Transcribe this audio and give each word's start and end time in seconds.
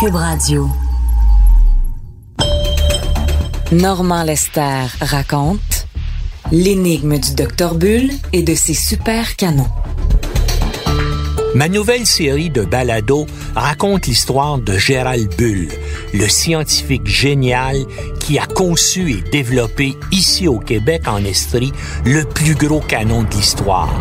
Cube 0.00 0.16
Radio. 0.16 0.68
Normand 3.72 4.24
Lester 4.24 4.86
raconte 5.00 5.86
l'énigme 6.50 7.18
du 7.18 7.34
docteur 7.34 7.74
Bull 7.76 8.10
et 8.32 8.42
de 8.42 8.54
ses 8.54 8.74
super 8.74 9.36
canons. 9.36 9.70
Ma 11.54 11.68
nouvelle 11.68 12.06
série 12.06 12.50
de 12.50 12.64
balados 12.64 13.26
raconte 13.54 14.08
l'histoire 14.08 14.58
de 14.58 14.76
Gérald 14.76 15.32
Bull, 15.38 15.68
le 16.12 16.28
scientifique 16.28 17.06
génial 17.06 17.76
qui 18.20 18.38
a 18.38 18.46
conçu 18.46 19.12
et 19.12 19.30
développé 19.30 19.94
ici 20.10 20.48
au 20.48 20.58
Québec 20.58 21.02
en 21.06 21.24
Estrie 21.24 21.72
le 22.04 22.24
plus 22.24 22.56
gros 22.56 22.80
canon 22.80 23.22
de 23.22 23.30
l'histoire. 23.30 23.94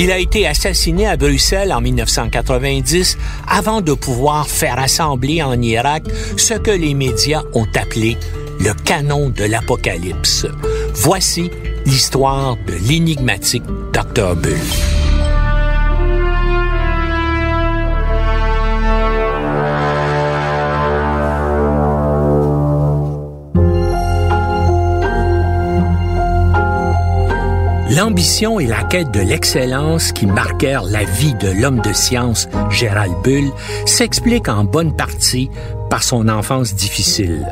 Il 0.00 0.12
a 0.12 0.18
été 0.18 0.46
assassiné 0.46 1.08
à 1.08 1.16
Bruxelles 1.16 1.72
en 1.72 1.80
1990 1.80 3.18
avant 3.48 3.80
de 3.80 3.92
pouvoir 3.94 4.46
faire 4.46 4.78
assembler 4.78 5.42
en 5.42 5.60
Irak 5.60 6.04
ce 6.36 6.54
que 6.54 6.70
les 6.70 6.94
médias 6.94 7.42
ont 7.52 7.66
appelé 7.74 8.16
le 8.60 8.74
canon 8.84 9.28
de 9.28 9.42
l'Apocalypse. 9.42 10.46
Voici 10.94 11.50
l'histoire 11.84 12.56
de 12.68 12.74
l'énigmatique 12.88 13.64
Dr. 13.92 14.36
Bull. 14.36 14.87
L'ambition 27.90 28.60
et 28.60 28.66
la 28.66 28.84
quête 28.84 29.10
de 29.12 29.20
l'excellence 29.20 30.12
qui 30.12 30.26
marquèrent 30.26 30.84
la 30.84 31.04
vie 31.04 31.34
de 31.34 31.48
l'homme 31.48 31.80
de 31.80 31.94
science 31.94 32.46
Gérald 32.70 33.14
Bull 33.24 33.50
s'expliquent 33.86 34.50
en 34.50 34.64
bonne 34.64 34.94
partie 34.94 35.50
par 35.88 36.02
son 36.02 36.28
enfance 36.28 36.74
difficile. 36.74 37.46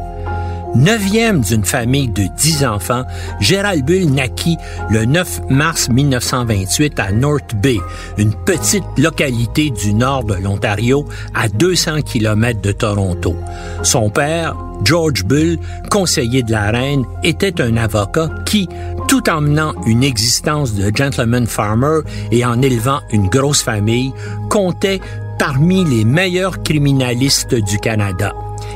Neuvième 0.74 1.40
d'une 1.40 1.64
famille 1.64 2.08
de 2.08 2.24
dix 2.36 2.64
enfants, 2.64 3.04
Gérald 3.40 3.84
Bull 3.84 4.10
naquit 4.10 4.56
le 4.90 5.04
9 5.04 5.42
mars 5.48 5.88
1928 5.88 7.00
à 7.00 7.12
North 7.12 7.54
Bay, 7.54 7.78
une 8.18 8.34
petite 8.34 8.84
localité 8.98 9.70
du 9.70 9.94
nord 9.94 10.24
de 10.24 10.34
l'Ontario 10.34 11.06
à 11.34 11.48
200 11.48 12.02
km 12.02 12.60
de 12.60 12.72
Toronto. 12.72 13.34
Son 13.82 14.10
père, 14.10 14.54
George 14.84 15.24
Bull, 15.24 15.58
conseiller 15.90 16.42
de 16.42 16.52
la 16.52 16.70
reine, 16.70 17.04
était 17.22 17.60
un 17.60 17.76
avocat 17.76 18.28
qui, 18.44 18.68
tout 19.08 19.28
en 19.30 19.40
menant 19.40 19.72
une 19.86 20.02
existence 20.02 20.74
de 20.74 20.94
gentleman 20.94 21.46
farmer 21.46 22.00
et 22.30 22.44
en 22.44 22.60
élevant 22.60 23.00
une 23.10 23.28
grosse 23.28 23.62
famille, 23.62 24.12
comptait 24.50 25.00
parmi 25.38 25.84
les 25.84 26.04
meilleurs 26.04 26.62
criminalistes 26.62 27.54
du 27.54 27.78
Canada. 27.78 28.32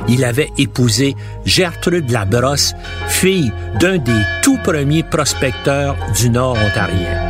Il 0.08 0.24
avait 0.24 0.50
épousé 0.58 1.14
Gertrude 1.44 2.10
Labrosse, 2.10 2.74
fille 3.08 3.52
d'un 3.78 3.98
des 3.98 4.22
tout 4.42 4.58
premiers 4.58 5.02
prospecteurs 5.02 5.96
du 6.16 6.30
Nord 6.30 6.56
ontarien. 6.66 7.29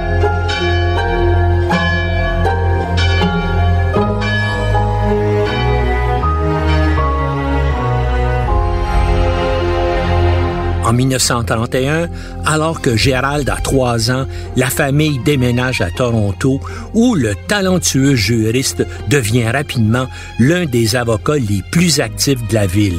En 10.91 10.93
1931, 10.93 12.09
alors 12.45 12.81
que 12.81 12.97
Gérald 12.97 13.49
a 13.49 13.59
trois 13.59 14.11
ans, 14.11 14.27
la 14.57 14.71
famille 14.71 15.21
déménage 15.21 15.83
à 15.83 15.91
Toronto, 15.93 16.61
où 16.95 17.15
le 17.15 17.37
talentueux 17.47 18.17
juriste 18.17 18.85
devient 19.09 19.51
rapidement 19.51 20.09
l'un 20.41 20.67
des 20.67 20.97
avocats 20.97 21.37
les 21.37 21.63
plus 21.71 22.01
actifs 22.01 22.45
de 22.49 22.55
la 22.55 22.67
ville. 22.67 22.99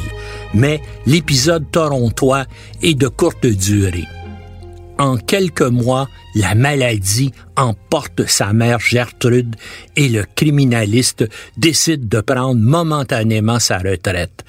Mais 0.54 0.82
l'épisode 1.06 1.70
torontois 1.70 2.46
est 2.82 2.94
de 2.94 3.10
courte 3.10 3.46
durée. 3.46 4.08
En 4.98 5.18
quelques 5.18 5.62
mois, 5.62 6.08
la 6.36 6.56
maladie 6.56 7.34
emporte 7.58 8.28
sa 8.28 8.54
mère 8.54 8.80
Gertrude 8.80 9.56
et 9.96 10.08
le 10.08 10.26
criminaliste 10.36 11.28
décide 11.58 12.08
de 12.08 12.22
prendre 12.22 12.62
momentanément 12.62 13.60
sa 13.60 13.80
retraite. 13.80 14.46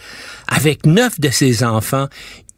Avec 0.46 0.84
neuf 0.84 1.18
de 1.18 1.30
ses 1.30 1.64
enfants, 1.64 2.08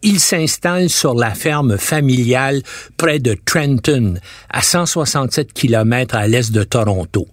il 0.04 0.20
s'installe 0.20 0.90
sur 0.90 1.14
la 1.14 1.34
ferme 1.34 1.78
familiale 1.78 2.62
près 2.98 3.18
de 3.18 3.36
Trenton, 3.44 4.14
à 4.50 4.60
167 4.60 5.52
km 5.54 6.14
à 6.14 6.28
l'est 6.28 6.52
de 6.52 6.62
Toronto. 6.62 7.26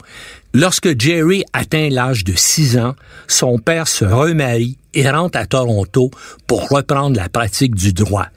Lorsque 0.54 1.00
Jerry 1.00 1.44
atteint 1.52 1.90
l'âge 1.90 2.24
de 2.24 2.34
6 2.34 2.78
ans, 2.78 2.96
son 3.28 3.60
père 3.60 3.90
se 3.90 4.06
remarie 4.06 4.78
et 4.94 5.10
rentre 5.10 5.38
à 5.38 5.46
Toronto 5.46 6.12
pour 6.48 6.70
reprendre 6.70 7.18
la 7.18 7.28
pratique 7.30 7.76
du 7.76 7.92
droit. 7.92 8.28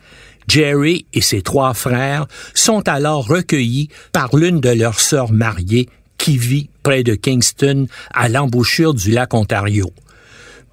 Jerry 0.49 1.07
et 1.15 1.21
ses 1.21 1.43
trois 1.43 1.73
frères 1.73 2.27
sont 2.55 2.87
alors 2.89 3.27
recueillis 3.27 3.89
par 4.13 4.35
l'une 4.35 4.61
de 4.61 4.71
leurs 4.71 5.01
sœurs 5.01 5.33
mariées 5.33 5.89
qui 6.19 6.37
vit 6.37 6.69
près 6.83 7.05
de 7.05 7.15
Kingston 7.15 7.87
à 8.13 8.29
l'embouchure 8.29 8.95
du 8.95 9.11
lac 9.11 9.33
Ontario. 9.33 9.93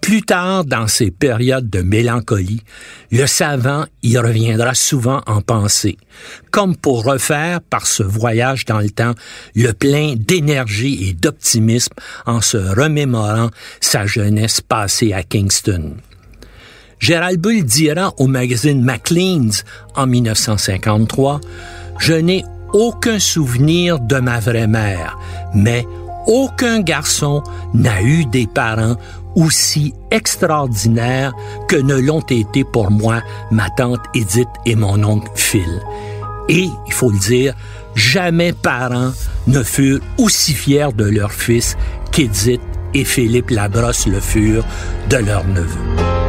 Plus 0.01 0.23
tard, 0.23 0.66
dans 0.66 0.88
ces 0.88 1.12
périodes 1.12 1.69
de 1.69 1.81
mélancolie, 1.84 2.63
le 3.12 3.28
savant 3.28 3.85
y 4.01 4.17
reviendra 4.17 4.73
souvent 4.73 5.22
en 5.28 5.41
pensée, 5.41 5.97
comme 6.50 6.75
pour 6.75 7.03
refaire 7.03 7.62
par 7.62 7.85
ce 7.85 8.01
voyage 8.01 8.66
dans 8.66 8.79
le 8.79 8.90
temps 8.90 9.13
le 9.56 9.73
plein 9.73 10.16
d'énergie 10.17 11.07
et 11.07 11.13
d'optimisme 11.13 11.94
en 12.25 12.41
se 12.41 12.57
remémorant 12.57 13.51
sa 13.79 14.07
jeunesse 14.07 14.59
passée 14.59 15.13
à 15.13 15.22
Kingston. 15.22 15.94
Gérald 17.00 17.40
Bull 17.40 17.63
dira 17.63 18.13
au 18.17 18.25
magazine 18.25 18.84
Maclean's 18.84 19.63
en 19.95 20.07
1953, 20.07 21.41
Je 22.00 22.13
n'ai 22.13 22.44
aucun 22.73 23.19
souvenir 23.19 24.00
de 24.00 24.17
ma 24.17 24.40
vraie 24.40 24.67
mère, 24.67 25.17
mais 25.53 25.85
aucun 26.28 26.81
garçon 26.81 27.44
n'a 27.73 28.01
eu 28.03 28.25
des 28.25 28.47
parents 28.47 28.95
aussi 29.35 29.93
extraordinaires 30.11 31.33
que 31.67 31.75
ne 31.75 31.95
l'ont 31.95 32.21
été 32.21 32.63
pour 32.63 32.91
moi 32.91 33.21
ma 33.51 33.69
tante 33.71 34.01
Edith 34.13 34.49
et 34.65 34.75
mon 34.75 35.03
oncle 35.03 35.31
Phil. 35.35 35.81
Et, 36.49 36.69
il 36.87 36.93
faut 36.93 37.11
le 37.11 37.19
dire, 37.19 37.53
jamais 37.95 38.53
parents 38.53 39.11
ne 39.47 39.63
furent 39.63 40.01
aussi 40.17 40.53
fiers 40.53 40.93
de 40.95 41.05
leur 41.05 41.31
fils 41.31 41.77
qu'Edith 42.11 42.61
et 42.93 43.05
Philippe 43.05 43.49
Labrosse 43.49 44.07
le 44.07 44.19
furent 44.19 44.65
de 45.09 45.17
leur 45.17 45.47
neveu. 45.47 46.20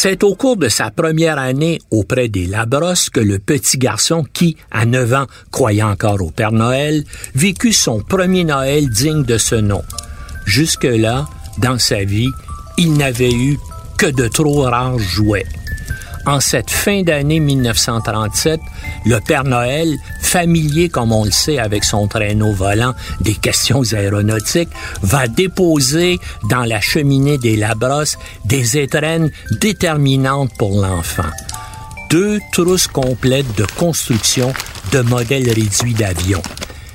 C'est 0.00 0.22
au 0.22 0.36
cours 0.36 0.56
de 0.56 0.68
sa 0.68 0.92
première 0.92 1.38
année 1.38 1.80
auprès 1.90 2.28
des 2.28 2.46
Labrosse 2.46 3.10
que 3.10 3.18
le 3.18 3.40
petit 3.40 3.78
garçon 3.78 4.24
qui, 4.32 4.56
à 4.70 4.86
9 4.86 5.12
ans, 5.12 5.26
croyait 5.50 5.82
encore 5.82 6.22
au 6.22 6.30
Père 6.30 6.52
Noël, 6.52 7.02
vécut 7.34 7.72
son 7.72 7.98
premier 8.00 8.44
Noël 8.44 8.88
digne 8.88 9.24
de 9.24 9.36
ce 9.38 9.56
nom. 9.56 9.82
Jusque-là, 10.46 11.26
dans 11.58 11.80
sa 11.80 12.04
vie, 12.04 12.30
il 12.76 12.92
n'avait 12.92 13.32
eu 13.32 13.58
que 13.98 14.06
de 14.06 14.28
trop 14.28 14.60
rares 14.60 15.00
jouets. 15.00 15.46
En 16.26 16.40
cette 16.40 16.70
fin 16.70 17.02
d'année 17.02 17.40
1937, 17.40 18.60
le 19.06 19.20
Père 19.20 19.44
Noël, 19.44 19.96
familier 20.20 20.88
comme 20.88 21.12
on 21.12 21.24
le 21.24 21.30
sait 21.30 21.58
avec 21.58 21.84
son 21.84 22.06
traîneau 22.06 22.52
volant 22.52 22.94
des 23.20 23.34
questions 23.34 23.82
aéronautiques, 23.92 24.68
va 25.02 25.26
déposer 25.26 26.18
dans 26.50 26.64
la 26.64 26.80
cheminée 26.80 27.38
des 27.38 27.56
Labros 27.56 28.16
des 28.44 28.78
étrennes 28.78 29.30
déterminantes 29.60 30.50
pour 30.58 30.80
l'enfant. 30.80 31.30
Deux 32.10 32.40
trousses 32.52 32.86
complètes 32.86 33.54
de 33.56 33.66
construction 33.76 34.52
de 34.92 35.00
modèles 35.00 35.48
réduits 35.48 35.94
d'avions. 35.94 36.42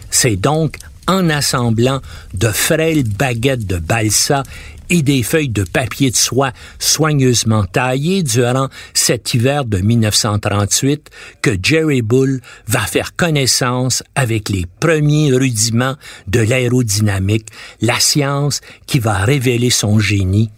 C'est 0.10 0.36
donc 0.36 0.78
en 1.08 1.30
assemblant 1.30 2.02
de 2.34 2.48
frêles 2.48 3.04
baguettes 3.04 3.66
de 3.66 3.78
balsa 3.78 4.44
et 4.90 5.02
des 5.02 5.24
feuilles 5.24 5.50
de 5.50 5.64
papier 5.64 6.12
de 6.12 6.16
soie 6.16 6.52
soigneusement 6.80 7.66
taillées 7.66 8.24
durant 8.24 8.70
cet 8.94 9.34
hiver 9.34 9.66
de 9.66 9.78
1938 9.78 11.10
que 11.42 11.52
Jerry 11.62 12.02
Bull 12.02 12.42
va 12.68 12.82
faire 12.82 13.16
connaissance 13.16 14.04
avec 14.16 14.50
les 14.50 14.66
premiers 14.80 15.34
rudiments 15.34 15.96
de 16.28 16.40
l'aérodynamique, 16.40 17.48
la 17.82 18.00
science 18.00 18.62
qui 18.86 19.00
va 19.00 19.20
révéler 19.20 19.70
son 19.70 20.00
génie 20.00 20.52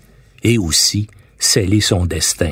et 0.44 0.58
aussi 0.58 1.08
sceller 1.40 1.82
son 1.82 2.06
destin. 2.06 2.52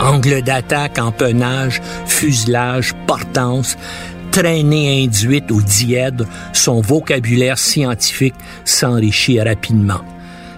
Angle 0.00 0.42
d'attaque, 0.42 0.98
empennage, 0.98 1.80
fuselage, 2.06 2.92
portance, 3.06 3.76
traînée 4.34 5.04
induite 5.04 5.52
au 5.52 5.62
dièdre, 5.62 6.26
son 6.52 6.80
vocabulaire 6.80 7.56
scientifique 7.56 8.34
s'enrichit 8.64 9.40
rapidement. 9.40 10.00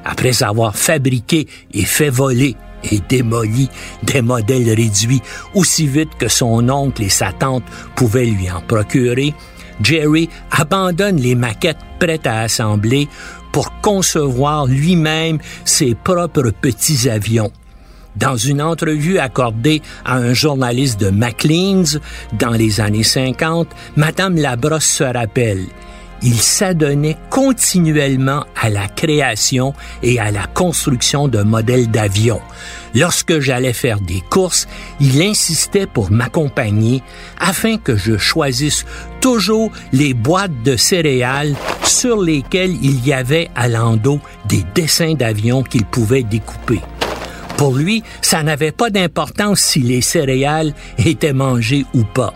Après 0.02 0.42
avoir 0.42 0.74
fabriqué 0.74 1.46
et 1.74 1.84
fait 1.84 2.08
voler 2.08 2.56
et 2.90 3.00
démoli 3.06 3.68
des 4.02 4.22
modèles 4.22 4.70
réduits 4.70 5.20
aussi 5.54 5.86
vite 5.86 6.08
que 6.18 6.28
son 6.28 6.70
oncle 6.70 7.02
et 7.02 7.10
sa 7.10 7.32
tante 7.32 7.64
pouvaient 7.96 8.24
lui 8.24 8.50
en 8.50 8.62
procurer, 8.62 9.34
Jerry 9.82 10.30
abandonne 10.50 11.18
les 11.18 11.34
maquettes 11.34 11.84
prêtes 12.00 12.26
à 12.26 12.40
assembler 12.40 13.08
pour 13.52 13.78
concevoir 13.82 14.64
lui-même 14.64 15.36
ses 15.66 15.94
propres 15.94 16.50
petits 16.50 17.10
avions. 17.10 17.52
Dans 18.16 18.36
une 18.36 18.62
entrevue 18.62 19.18
accordée 19.18 19.82
à 20.04 20.16
un 20.16 20.32
journaliste 20.32 21.00
de 21.00 21.10
Maclean's 21.10 21.98
dans 22.38 22.50
les 22.50 22.80
années 22.80 23.02
50, 23.02 23.68
Madame 23.96 24.36
Labrosse 24.36 24.84
se 24.84 25.04
rappelle 25.04 25.66
il 26.22 26.40
s'adonnait 26.40 27.16
continuellement 27.30 28.44
à 28.60 28.70
la 28.70 28.88
création 28.88 29.74
et 30.02 30.18
à 30.18 30.30
la 30.30 30.46
construction 30.46 31.28
de 31.28 31.42
modèles 31.42 31.90
d'avions. 31.90 32.40
Lorsque 32.94 33.40
j'allais 33.40 33.72
faire 33.72 34.00
des 34.00 34.22
courses, 34.30 34.66
il 35.00 35.20
insistait 35.22 35.86
pour 35.86 36.10
m'accompagner 36.10 37.02
afin 37.38 37.76
que 37.76 37.96
je 37.96 38.16
choisisse 38.16 38.86
toujours 39.20 39.70
les 39.92 40.14
boîtes 40.14 40.62
de 40.62 40.76
céréales 40.76 41.54
sur 41.84 42.22
lesquelles 42.22 42.76
il 42.82 43.06
y 43.06 43.12
avait 43.12 43.50
à 43.54 43.68
l'endos 43.68 44.20
des 44.46 44.64
dessins 44.74 45.14
d'avions 45.14 45.62
qu'il 45.62 45.84
pouvait 45.84 46.22
découper. 46.22 46.80
Pour 47.56 47.74
lui, 47.74 48.02
ça 48.20 48.42
n'avait 48.42 48.72
pas 48.72 48.90
d'importance 48.90 49.60
si 49.60 49.80
les 49.80 50.02
céréales 50.02 50.74
étaient 50.98 51.32
mangées 51.32 51.86
ou 51.94 52.04
pas. 52.04 52.34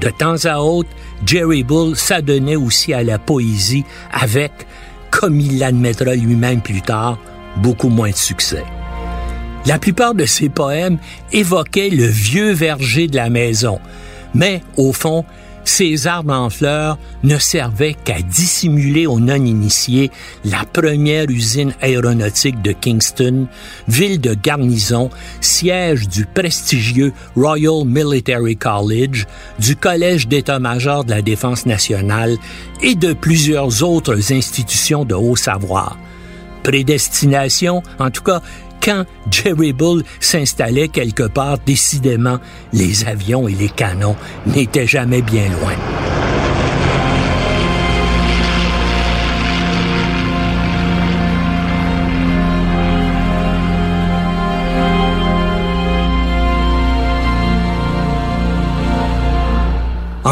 De 0.00 0.08
temps 0.08 0.44
à 0.44 0.58
autre, 0.58 0.88
Jerry 1.24 1.62
Bull 1.62 1.96
s'adonnait 1.96 2.56
aussi 2.56 2.92
à 2.92 3.04
la 3.04 3.18
poésie 3.18 3.84
avec, 4.12 4.52
comme 5.10 5.38
il 5.38 5.58
l'admettra 5.58 6.14
lui-même 6.16 6.60
plus 6.60 6.82
tard, 6.82 7.18
beaucoup 7.56 7.88
moins 7.88 8.10
de 8.10 8.16
succès. 8.16 8.64
La 9.64 9.78
plupart 9.78 10.14
de 10.14 10.24
ses 10.24 10.48
poèmes 10.48 10.98
évoquaient 11.32 11.90
le 11.90 12.06
vieux 12.06 12.50
verger 12.50 13.06
de 13.06 13.14
la 13.14 13.30
maison, 13.30 13.78
mais 14.34 14.60
au 14.76 14.92
fond, 14.92 15.24
ces 15.64 16.06
arbres 16.06 16.34
en 16.34 16.50
fleurs 16.50 16.98
ne 17.22 17.38
servaient 17.38 17.96
qu'à 18.04 18.20
dissimuler 18.20 19.06
aux 19.06 19.20
non-initiés 19.20 20.10
la 20.44 20.64
première 20.70 21.28
usine 21.28 21.74
aéronautique 21.80 22.60
de 22.62 22.72
Kingston, 22.72 23.46
ville 23.88 24.20
de 24.20 24.34
garnison, 24.34 25.10
siège 25.40 26.08
du 26.08 26.26
prestigieux 26.26 27.12
Royal 27.36 27.84
Military 27.84 28.56
College, 28.56 29.26
du 29.58 29.76
Collège 29.76 30.28
d'état-major 30.28 31.04
de 31.04 31.10
la 31.10 31.22
Défense 31.22 31.66
nationale 31.66 32.36
et 32.82 32.94
de 32.94 33.12
plusieurs 33.12 33.82
autres 33.82 34.32
institutions 34.32 35.04
de 35.04 35.14
haut 35.14 35.36
savoir. 35.36 35.98
Prédestination, 36.62 37.82
en 37.98 38.10
tout 38.10 38.22
cas, 38.22 38.40
quand 38.82 39.04
Jerry 39.30 39.72
Bull 39.72 40.02
s'installait 40.20 40.88
quelque 40.88 41.24
part, 41.24 41.58
décidément, 41.58 42.38
les 42.72 43.06
avions 43.06 43.48
et 43.48 43.54
les 43.54 43.68
canons 43.68 44.16
n'étaient 44.46 44.86
jamais 44.86 45.22
bien 45.22 45.48
loin. 45.48 46.41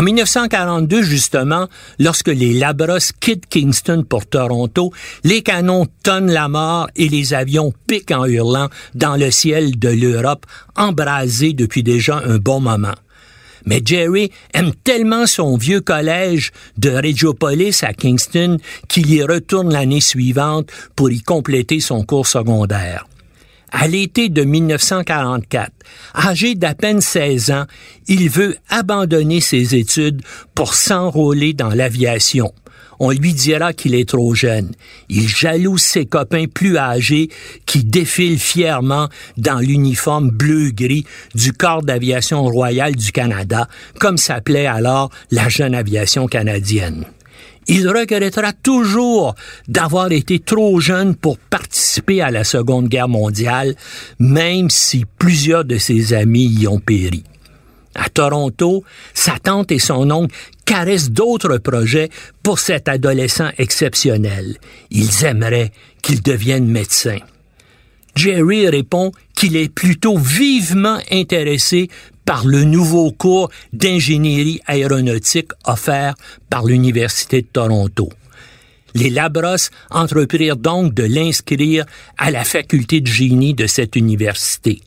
En 0.00 0.02
1942, 0.02 1.02
justement, 1.02 1.68
lorsque 1.98 2.28
les 2.28 2.54
Labros 2.54 3.12
quittent 3.20 3.44
Kingston 3.44 4.02
pour 4.08 4.24
Toronto, 4.24 4.94
les 5.24 5.42
canons 5.42 5.86
tonnent 6.02 6.32
la 6.32 6.48
mort 6.48 6.88
et 6.96 7.10
les 7.10 7.34
avions 7.34 7.74
piquent 7.86 8.12
en 8.12 8.24
hurlant 8.24 8.70
dans 8.94 9.16
le 9.16 9.30
ciel 9.30 9.78
de 9.78 9.90
l'Europe, 9.90 10.46
embrasé 10.74 11.52
depuis 11.52 11.82
déjà 11.82 12.22
un 12.24 12.38
bon 12.38 12.60
moment. 12.60 12.94
Mais 13.66 13.82
Jerry 13.84 14.30
aime 14.54 14.72
tellement 14.72 15.26
son 15.26 15.58
vieux 15.58 15.82
collège 15.82 16.50
de 16.78 16.88
Regiopolis 16.88 17.82
à 17.82 17.92
Kingston 17.92 18.56
qu'il 18.88 19.12
y 19.12 19.22
retourne 19.22 19.70
l'année 19.70 20.00
suivante 20.00 20.70
pour 20.96 21.10
y 21.10 21.20
compléter 21.20 21.78
son 21.80 22.04
cours 22.04 22.26
secondaire. 22.26 23.04
À 23.72 23.86
l'été 23.86 24.28
de 24.28 24.42
1944, 24.42 25.70
âgé 26.14 26.54
d'à 26.54 26.74
peine 26.74 27.00
16 27.00 27.50
ans, 27.52 27.66
il 28.08 28.28
veut 28.28 28.56
abandonner 28.68 29.40
ses 29.40 29.74
études 29.76 30.22
pour 30.54 30.74
s'enrôler 30.74 31.52
dans 31.52 31.68
l'aviation. 31.68 32.52
On 33.02 33.10
lui 33.12 33.32
dira 33.32 33.72
qu'il 33.72 33.94
est 33.94 34.08
trop 34.08 34.34
jeune. 34.34 34.72
Il 35.08 35.26
jalouse 35.26 35.80
ses 35.80 36.04
copains 36.04 36.46
plus 36.46 36.76
âgés 36.76 37.30
qui 37.64 37.82
défilent 37.82 38.38
fièrement 38.38 39.08
dans 39.38 39.58
l'uniforme 39.58 40.30
bleu-gris 40.30 41.06
du 41.34 41.54
Corps 41.54 41.82
d'aviation 41.82 42.42
royale 42.44 42.96
du 42.96 43.10
Canada, 43.10 43.68
comme 43.98 44.18
s'appelait 44.18 44.66
alors 44.66 45.10
la 45.30 45.48
jeune 45.48 45.74
aviation 45.74 46.26
canadienne 46.26 47.06
il 47.70 47.88
regrettera 47.88 48.52
toujours 48.52 49.36
d'avoir 49.68 50.10
été 50.10 50.40
trop 50.40 50.80
jeune 50.80 51.14
pour 51.14 51.38
participer 51.38 52.20
à 52.20 52.32
la 52.32 52.42
Seconde 52.42 52.88
Guerre 52.88 53.08
mondiale, 53.08 53.76
même 54.18 54.68
si 54.70 55.04
plusieurs 55.18 55.64
de 55.64 55.78
ses 55.78 56.12
amis 56.12 56.46
y 56.46 56.66
ont 56.66 56.80
péri. 56.80 57.22
À 57.94 58.08
Toronto, 58.08 58.82
sa 59.14 59.38
tante 59.38 59.70
et 59.70 59.78
son 59.78 60.10
oncle 60.10 60.34
caressent 60.64 61.10
d'autres 61.10 61.58
projets 61.58 62.10
pour 62.42 62.58
cet 62.58 62.88
adolescent 62.88 63.50
exceptionnel. 63.56 64.56
Ils 64.90 65.24
aimeraient 65.24 65.70
qu'il 66.02 66.22
devienne 66.22 66.66
médecin. 66.66 67.18
Jerry 68.16 68.68
répond 68.68 69.12
qu'il 69.36 69.56
est 69.56 69.72
plutôt 69.72 70.18
vivement 70.18 70.98
intéressé 71.12 71.88
par 72.30 72.46
le 72.46 72.62
nouveau 72.62 73.10
cours 73.10 73.50
d'ingénierie 73.72 74.60
aéronautique 74.68 75.50
offert 75.64 76.14
par 76.48 76.64
l'Université 76.64 77.42
de 77.42 77.48
Toronto. 77.48 78.08
Les 78.94 79.10
Labros 79.10 79.70
entreprirent 79.90 80.56
donc 80.56 80.94
de 80.94 81.02
l'inscrire 81.02 81.86
à 82.16 82.30
la 82.30 82.44
faculté 82.44 83.00
de 83.00 83.08
génie 83.08 83.54
de 83.54 83.66
cette 83.66 83.96
université. 83.96 84.80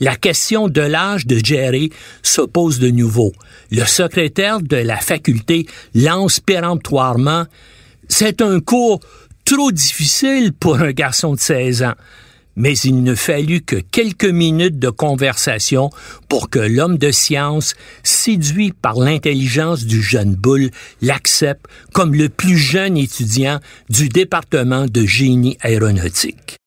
La 0.00 0.16
question 0.16 0.68
de 0.68 0.80
l'âge 0.80 1.26
de 1.26 1.38
Jerry 1.44 1.90
se 2.22 2.40
pose 2.40 2.78
de 2.78 2.88
nouveau. 2.88 3.34
Le 3.70 3.84
secrétaire 3.84 4.62
de 4.62 4.76
la 4.76 4.96
faculté 4.96 5.66
lance 5.94 6.40
péremptoirement 6.40 7.44
C'est 8.08 8.40
un 8.40 8.60
cours 8.60 9.00
trop 9.44 9.72
difficile 9.72 10.54
pour 10.54 10.76
un 10.76 10.92
garçon 10.92 11.34
de 11.34 11.38
16 11.38 11.82
ans 11.82 11.96
mais 12.58 12.76
il 12.78 13.02
ne 13.02 13.14
fallut 13.14 13.62
que 13.62 13.76
quelques 13.76 14.26
minutes 14.26 14.78
de 14.78 14.90
conversation 14.90 15.88
pour 16.28 16.50
que 16.50 16.58
l'homme 16.58 16.98
de 16.98 17.10
science, 17.10 17.74
séduit 18.02 18.72
par 18.72 18.98
l'intelligence 18.98 19.84
du 19.84 20.02
jeune 20.02 20.34
Bull, 20.34 20.70
l'accepte 21.00 21.64
comme 21.94 22.14
le 22.14 22.28
plus 22.28 22.58
jeune 22.58 22.98
étudiant 22.98 23.60
du 23.88 24.10
département 24.10 24.84
de 24.84 25.06
génie 25.06 25.56
aéronautique. 25.62 26.57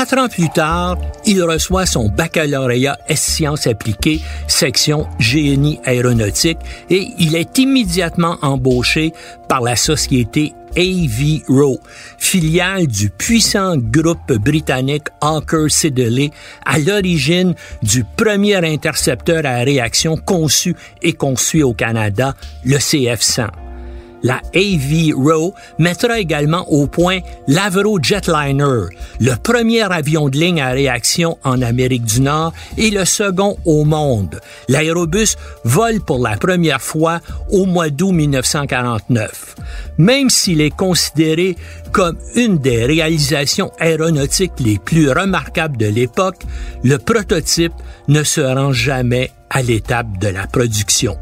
Quatre 0.00 0.16
ans 0.16 0.28
plus 0.30 0.48
tard, 0.48 0.96
il 1.26 1.42
reçoit 1.42 1.84
son 1.84 2.08
baccalauréat 2.08 2.96
S-Sciences 3.06 3.66
appliquées, 3.66 4.22
section 4.48 5.06
génie 5.18 5.78
aéronautique, 5.84 6.56
et 6.88 7.08
il 7.18 7.36
est 7.36 7.58
immédiatement 7.58 8.38
embauché 8.40 9.12
par 9.46 9.60
la 9.60 9.76
société 9.76 10.54
A.V. 10.74 11.42
Rowe, 11.48 11.80
filiale 12.16 12.86
du 12.86 13.10
puissant 13.10 13.76
groupe 13.76 14.32
britannique 14.32 15.08
Hawker 15.20 15.68
Siddeley, 15.68 16.30
à 16.64 16.78
l'origine 16.78 17.54
du 17.82 18.02
premier 18.16 18.56
intercepteur 18.56 19.44
à 19.44 19.58
réaction 19.58 20.16
conçu 20.16 20.74
et 21.02 21.12
construit 21.12 21.62
au 21.62 21.74
Canada, 21.74 22.34
le 22.64 22.78
CF-100. 22.78 23.69
La 24.22 24.40
AV 24.54 25.12
Row 25.14 25.54
mettra 25.78 26.18
également 26.18 26.68
au 26.70 26.86
point 26.86 27.20
l'Avro 27.46 27.98
Jetliner, 28.02 28.86
le 29.20 29.34
premier 29.36 29.82
avion 29.82 30.28
de 30.28 30.38
ligne 30.38 30.60
à 30.60 30.70
réaction 30.70 31.38
en 31.44 31.62
Amérique 31.62 32.04
du 32.04 32.20
Nord 32.20 32.52
et 32.76 32.90
le 32.90 33.04
second 33.04 33.56
au 33.64 33.84
monde. 33.84 34.40
L'aérobus 34.68 35.36
vole 35.64 36.00
pour 36.00 36.18
la 36.22 36.36
première 36.36 36.80
fois 36.80 37.20
au 37.50 37.66
mois 37.66 37.90
d'août 37.90 38.12
1949. 38.12 39.56
Même 39.98 40.30
s'il 40.30 40.60
est 40.60 40.74
considéré 40.74 41.56
comme 41.92 42.16
une 42.34 42.58
des 42.58 42.84
réalisations 42.84 43.72
aéronautiques 43.78 44.60
les 44.60 44.78
plus 44.78 45.10
remarquables 45.10 45.76
de 45.76 45.86
l'époque, 45.86 46.42
le 46.82 46.98
prototype 46.98 47.72
ne 48.08 48.22
se 48.22 48.40
rend 48.40 48.72
jamais 48.72 49.30
à 49.50 49.62
l'étape 49.62 50.18
de 50.18 50.28
la 50.28 50.46
production. 50.46 51.18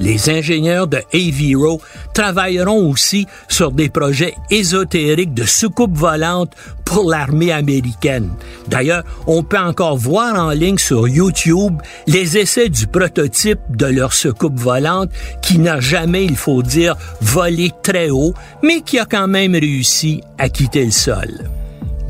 Les 0.00 0.28
ingénieurs 0.30 0.86
de 0.86 0.98
Aviro 1.12 1.80
travailleront 2.14 2.90
aussi 2.90 3.26
sur 3.48 3.72
des 3.72 3.88
projets 3.88 4.34
ésotériques 4.50 5.34
de 5.34 5.44
soucoupes 5.44 5.96
volantes 5.96 6.52
pour 6.84 7.10
l'armée 7.10 7.52
américaine. 7.52 8.30
D'ailleurs, 8.68 9.04
on 9.26 9.42
peut 9.42 9.58
encore 9.58 9.96
voir 9.96 10.34
en 10.34 10.50
ligne 10.50 10.78
sur 10.78 11.08
YouTube 11.08 11.80
les 12.06 12.38
essais 12.38 12.68
du 12.68 12.86
prototype 12.86 13.60
de 13.70 13.86
leur 13.86 14.12
soucoupe 14.12 14.58
volante 14.58 15.10
qui 15.42 15.58
n'a 15.58 15.80
jamais, 15.80 16.24
il 16.24 16.36
faut 16.36 16.62
dire, 16.62 16.96
volé 17.20 17.70
très 17.82 18.10
haut, 18.10 18.34
mais 18.62 18.80
qui 18.80 18.98
a 18.98 19.06
quand 19.06 19.28
même 19.28 19.54
réussi 19.54 20.22
à 20.38 20.48
quitter 20.48 20.84
le 20.84 20.90
sol. 20.90 21.30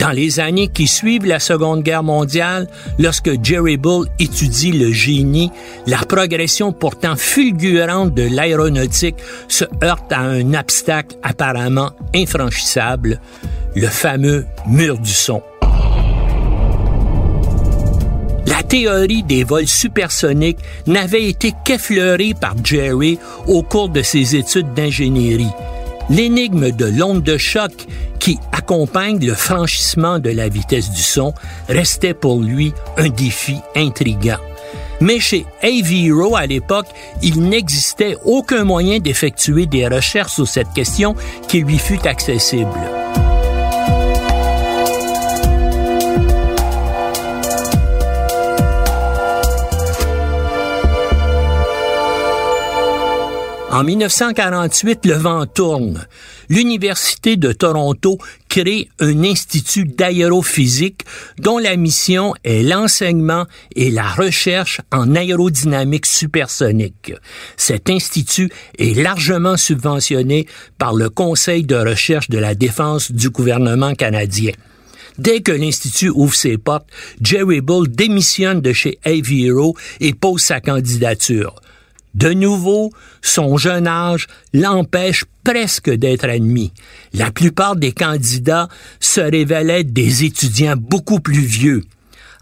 Dans 0.04 0.10
les 0.10 0.38
années 0.38 0.68
qui 0.68 0.86
suivent 0.86 1.24
la 1.24 1.40
Seconde 1.40 1.82
Guerre 1.82 2.02
mondiale, 2.02 2.68
lorsque 2.98 3.42
Jerry 3.42 3.78
Bull 3.78 4.06
étudie 4.18 4.72
le 4.72 4.92
génie, 4.92 5.50
la 5.86 5.96
progression 5.96 6.74
pourtant 6.74 7.16
fulgurante 7.16 8.12
de 8.12 8.28
l'aéronautique 8.30 9.16
se 9.48 9.64
heurte 9.82 10.12
à 10.12 10.18
un 10.18 10.52
obstacle 10.52 11.16
apparemment 11.22 11.92
infranchissable, 12.14 13.18
le 13.74 13.86
fameux 13.86 14.44
mur 14.66 14.98
du 14.98 15.10
son. 15.10 15.42
La 18.46 18.62
théorie 18.62 19.22
des 19.22 19.42
vols 19.42 19.66
supersoniques 19.66 20.60
n'avait 20.86 21.30
été 21.30 21.54
qu'effleurée 21.64 22.34
par 22.38 22.56
Jerry 22.62 23.18
au 23.46 23.62
cours 23.62 23.88
de 23.88 24.02
ses 24.02 24.36
études 24.36 24.74
d'ingénierie. 24.74 25.52
L'énigme 26.10 26.70
de 26.70 26.84
l'onde 26.84 27.22
de 27.22 27.38
choc 27.38 27.72
qui 28.18 28.38
accompagne 28.52 29.18
le 29.24 29.34
franchissement 29.34 30.18
de 30.18 30.30
la 30.30 30.48
vitesse 30.48 30.90
du 30.90 31.02
son 31.02 31.34
restait 31.68 32.14
pour 32.14 32.40
lui 32.40 32.72
un 32.96 33.08
défi 33.08 33.56
intrigant. 33.74 34.38
Mais 35.00 35.18
chez 35.18 35.44
Aviro 35.62 36.36
à 36.36 36.46
l'époque, 36.46 36.86
il 37.22 37.40
n'existait 37.40 38.16
aucun 38.24 38.64
moyen 38.64 38.98
d'effectuer 38.98 39.66
des 39.66 39.86
recherches 39.86 40.32
sur 40.32 40.48
cette 40.48 40.72
question 40.72 41.14
qui 41.48 41.60
lui 41.60 41.78
fût 41.78 42.06
accessible. 42.06 42.70
En 53.74 53.82
1948, 53.82 55.04
le 55.04 55.14
vent 55.14 55.46
tourne. 55.46 56.06
L'Université 56.48 57.36
de 57.36 57.50
Toronto 57.50 58.18
crée 58.48 58.88
un 59.00 59.24
institut 59.24 59.82
d'aérophysique 59.82 61.00
dont 61.40 61.58
la 61.58 61.74
mission 61.74 62.34
est 62.44 62.62
l'enseignement 62.62 63.46
et 63.74 63.90
la 63.90 64.06
recherche 64.06 64.80
en 64.92 65.16
aérodynamique 65.16 66.06
supersonique. 66.06 67.14
Cet 67.56 67.90
institut 67.90 68.48
est 68.78 68.96
largement 68.96 69.56
subventionné 69.56 70.46
par 70.78 70.94
le 70.94 71.10
Conseil 71.10 71.64
de 71.64 71.74
recherche 71.74 72.30
de 72.30 72.38
la 72.38 72.54
défense 72.54 73.10
du 73.10 73.30
gouvernement 73.30 73.96
canadien. 73.96 74.52
Dès 75.18 75.40
que 75.40 75.50
l'Institut 75.50 76.10
ouvre 76.10 76.36
ses 76.36 76.58
portes, 76.58 76.86
Jerry 77.20 77.60
Bull 77.60 77.88
démissionne 77.88 78.60
de 78.60 78.72
chez 78.72 79.00
Aviero 79.04 79.76
et 79.98 80.14
pose 80.14 80.42
sa 80.42 80.60
candidature. 80.60 81.56
De 82.14 82.32
nouveau, 82.32 82.92
son 83.22 83.56
jeune 83.56 83.86
âge 83.86 84.28
l'empêche 84.52 85.24
presque 85.42 85.90
d'être 85.90 86.28
admis. 86.28 86.72
La 87.12 87.30
plupart 87.30 87.76
des 87.76 87.92
candidats 87.92 88.68
se 89.00 89.20
révélaient 89.20 89.84
des 89.84 90.24
étudiants 90.24 90.76
beaucoup 90.76 91.20
plus 91.20 91.44
vieux. 91.44 91.82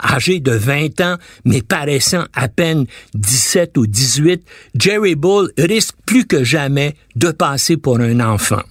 Âgé 0.04 0.40
de 0.40 0.52
20 0.52 1.00
ans, 1.00 1.16
mais 1.44 1.62
paraissant 1.62 2.24
à 2.34 2.48
peine 2.48 2.86
17 3.14 3.78
ou 3.78 3.86
18, 3.86 4.42
Jerry 4.78 5.14
Bull 5.14 5.52
risque 5.56 5.94
plus 6.04 6.26
que 6.26 6.44
jamais 6.44 6.94
de 7.14 7.30
passer 7.30 7.76
pour 7.76 8.00
un 8.00 8.20
enfant. 8.20 8.62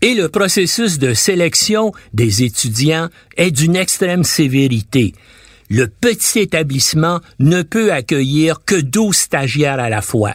Et 0.00 0.14
le 0.14 0.28
processus 0.28 0.98
de 0.98 1.12
sélection 1.12 1.92
des 2.14 2.42
étudiants 2.44 3.10
est 3.36 3.50
d'une 3.50 3.76
extrême 3.76 4.24
sévérité 4.24 5.12
le 5.70 5.86
petit 5.86 6.40
établissement 6.40 7.20
ne 7.38 7.62
peut 7.62 7.92
accueillir 7.92 8.64
que 8.66 8.74
12 8.74 9.16
stagiaires 9.16 9.78
à 9.78 9.88
la 9.88 10.02
fois. 10.02 10.34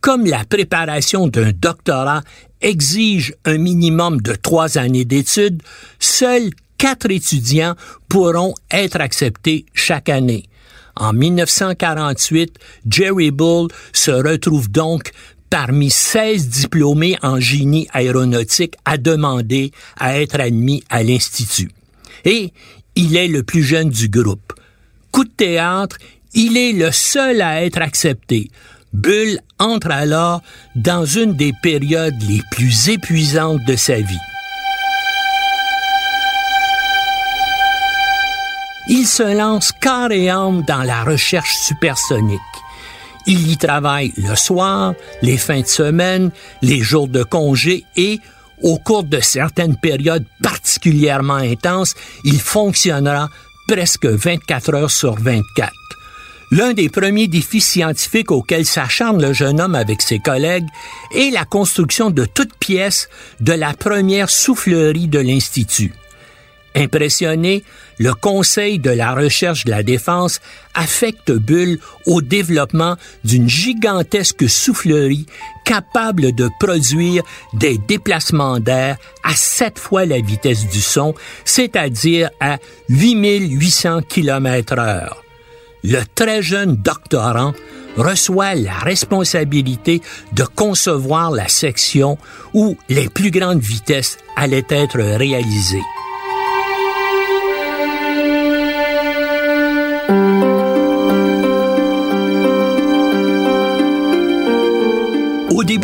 Comme 0.00 0.24
la 0.24 0.44
préparation 0.44 1.26
d'un 1.28 1.52
doctorat 1.52 2.22
exige 2.62 3.34
un 3.44 3.58
minimum 3.58 4.20
de 4.22 4.34
trois 4.34 4.78
années 4.78 5.04
d'études, 5.04 5.62
seuls 5.98 6.50
quatre 6.78 7.10
étudiants 7.10 7.74
pourront 8.08 8.54
être 8.70 9.00
acceptés 9.00 9.66
chaque 9.74 10.08
année. 10.08 10.44
En 10.96 11.12
1948, 11.12 12.54
Jerry 12.88 13.30
Bull 13.30 13.68
se 13.92 14.10
retrouve 14.10 14.70
donc 14.70 15.10
parmi 15.50 15.90
16 15.90 16.48
diplômés 16.48 17.16
en 17.22 17.40
génie 17.40 17.88
aéronautique 17.92 18.76
à 18.84 18.98
demander 18.98 19.72
à 19.98 20.20
être 20.20 20.40
admis 20.40 20.84
à 20.88 21.02
l'Institut. 21.02 21.70
Et 22.24 22.52
il 22.94 23.16
est 23.16 23.28
le 23.28 23.42
plus 23.42 23.62
jeune 23.62 23.90
du 23.90 24.08
groupe 24.08 24.52
coup 25.12 25.24
de 25.24 25.30
théâtre, 25.30 25.96
il 26.34 26.56
est 26.56 26.72
le 26.72 26.92
seul 26.92 27.42
à 27.42 27.64
être 27.64 27.80
accepté. 27.80 28.50
Bull 28.92 29.38
entre 29.58 29.90
alors 29.90 30.42
dans 30.74 31.04
une 31.04 31.34
des 31.34 31.52
périodes 31.62 32.20
les 32.28 32.40
plus 32.50 32.88
épuisantes 32.88 33.64
de 33.64 33.76
sa 33.76 33.96
vie. 33.96 34.18
Il 38.88 39.06
se 39.06 39.36
lance 39.36 39.70
corps 39.80 40.10
et 40.10 40.30
âme 40.30 40.64
dans 40.66 40.82
la 40.82 41.04
recherche 41.04 41.54
supersonique. 41.62 42.40
Il 43.26 43.48
y 43.48 43.56
travaille 43.56 44.12
le 44.16 44.34
soir, 44.34 44.94
les 45.22 45.36
fins 45.36 45.60
de 45.60 45.66
semaine, 45.66 46.32
les 46.62 46.80
jours 46.80 47.06
de 47.06 47.22
congé 47.22 47.84
et, 47.96 48.18
au 48.62 48.78
cours 48.78 49.04
de 49.04 49.20
certaines 49.20 49.76
périodes 49.76 50.24
particulièrement 50.42 51.34
intenses, 51.34 51.94
il 52.24 52.40
fonctionnera 52.40 53.28
presque 53.70 54.06
24 54.06 54.74
heures 54.74 54.90
sur 54.90 55.14
24. 55.14 55.72
L'un 56.50 56.72
des 56.72 56.88
premiers 56.88 57.28
défis 57.28 57.60
scientifiques 57.60 58.32
auxquels 58.32 58.66
s'acharne 58.66 59.22
le 59.22 59.32
jeune 59.32 59.60
homme 59.60 59.76
avec 59.76 60.02
ses 60.02 60.18
collègues 60.18 60.66
est 61.14 61.30
la 61.30 61.44
construction 61.44 62.10
de 62.10 62.24
toutes 62.24 62.56
pièces 62.56 63.08
de 63.38 63.52
la 63.52 63.72
première 63.72 64.28
soufflerie 64.28 65.06
de 65.06 65.20
l'Institut. 65.20 65.92
Impressionné, 66.76 67.64
le 67.98 68.14
Conseil 68.14 68.78
de 68.78 68.90
la 68.90 69.12
recherche 69.12 69.64
de 69.64 69.70
la 69.70 69.82
défense 69.82 70.40
affecte 70.74 71.32
Bull 71.32 71.78
au 72.06 72.22
développement 72.22 72.96
d'une 73.24 73.48
gigantesque 73.48 74.48
soufflerie 74.48 75.26
capable 75.64 76.32
de 76.32 76.48
produire 76.60 77.24
des 77.54 77.76
déplacements 77.76 78.60
d'air 78.60 78.96
à 79.24 79.34
sept 79.34 79.78
fois 79.78 80.06
la 80.06 80.20
vitesse 80.20 80.68
du 80.68 80.80
son, 80.80 81.14
c'est-à-dire 81.44 82.30
à 82.40 82.58
8800 82.88 84.02
km 84.08 84.78
heure. 84.78 85.24
Le 85.82 86.02
très 86.14 86.42
jeune 86.42 86.76
doctorant 86.76 87.52
reçoit 87.96 88.54
la 88.54 88.74
responsabilité 88.74 90.02
de 90.32 90.44
concevoir 90.44 91.30
la 91.30 91.48
section 91.48 92.16
où 92.54 92.76
les 92.88 93.08
plus 93.08 93.30
grandes 93.30 93.60
vitesses 93.60 94.18
allaient 94.36 94.66
être 94.70 95.00
réalisées. 95.00 95.82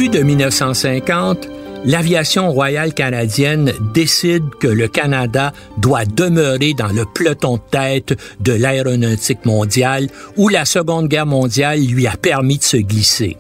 Début 0.08 0.18
de 0.18 0.22
1950, 0.22 1.48
l'aviation 1.84 2.52
royale 2.52 2.94
canadienne 2.94 3.72
décide 3.92 4.44
que 4.60 4.66
le 4.66 4.88
Canada 4.88 5.52
doit 5.78 6.04
demeurer 6.04 6.75
dans 6.75 6.92
le 6.92 7.04
peloton 7.14 7.56
de 7.56 7.62
tête 7.70 8.18
de 8.40 8.52
l'aéronautique 8.52 9.44
mondiale 9.44 10.08
où 10.36 10.48
la 10.48 10.64
Seconde 10.64 11.08
Guerre 11.08 11.26
mondiale 11.26 11.80
lui 11.80 12.06
a 12.06 12.16
permis 12.16 12.58
de 12.58 12.62
se 12.62 12.76
glisser. 12.76 13.36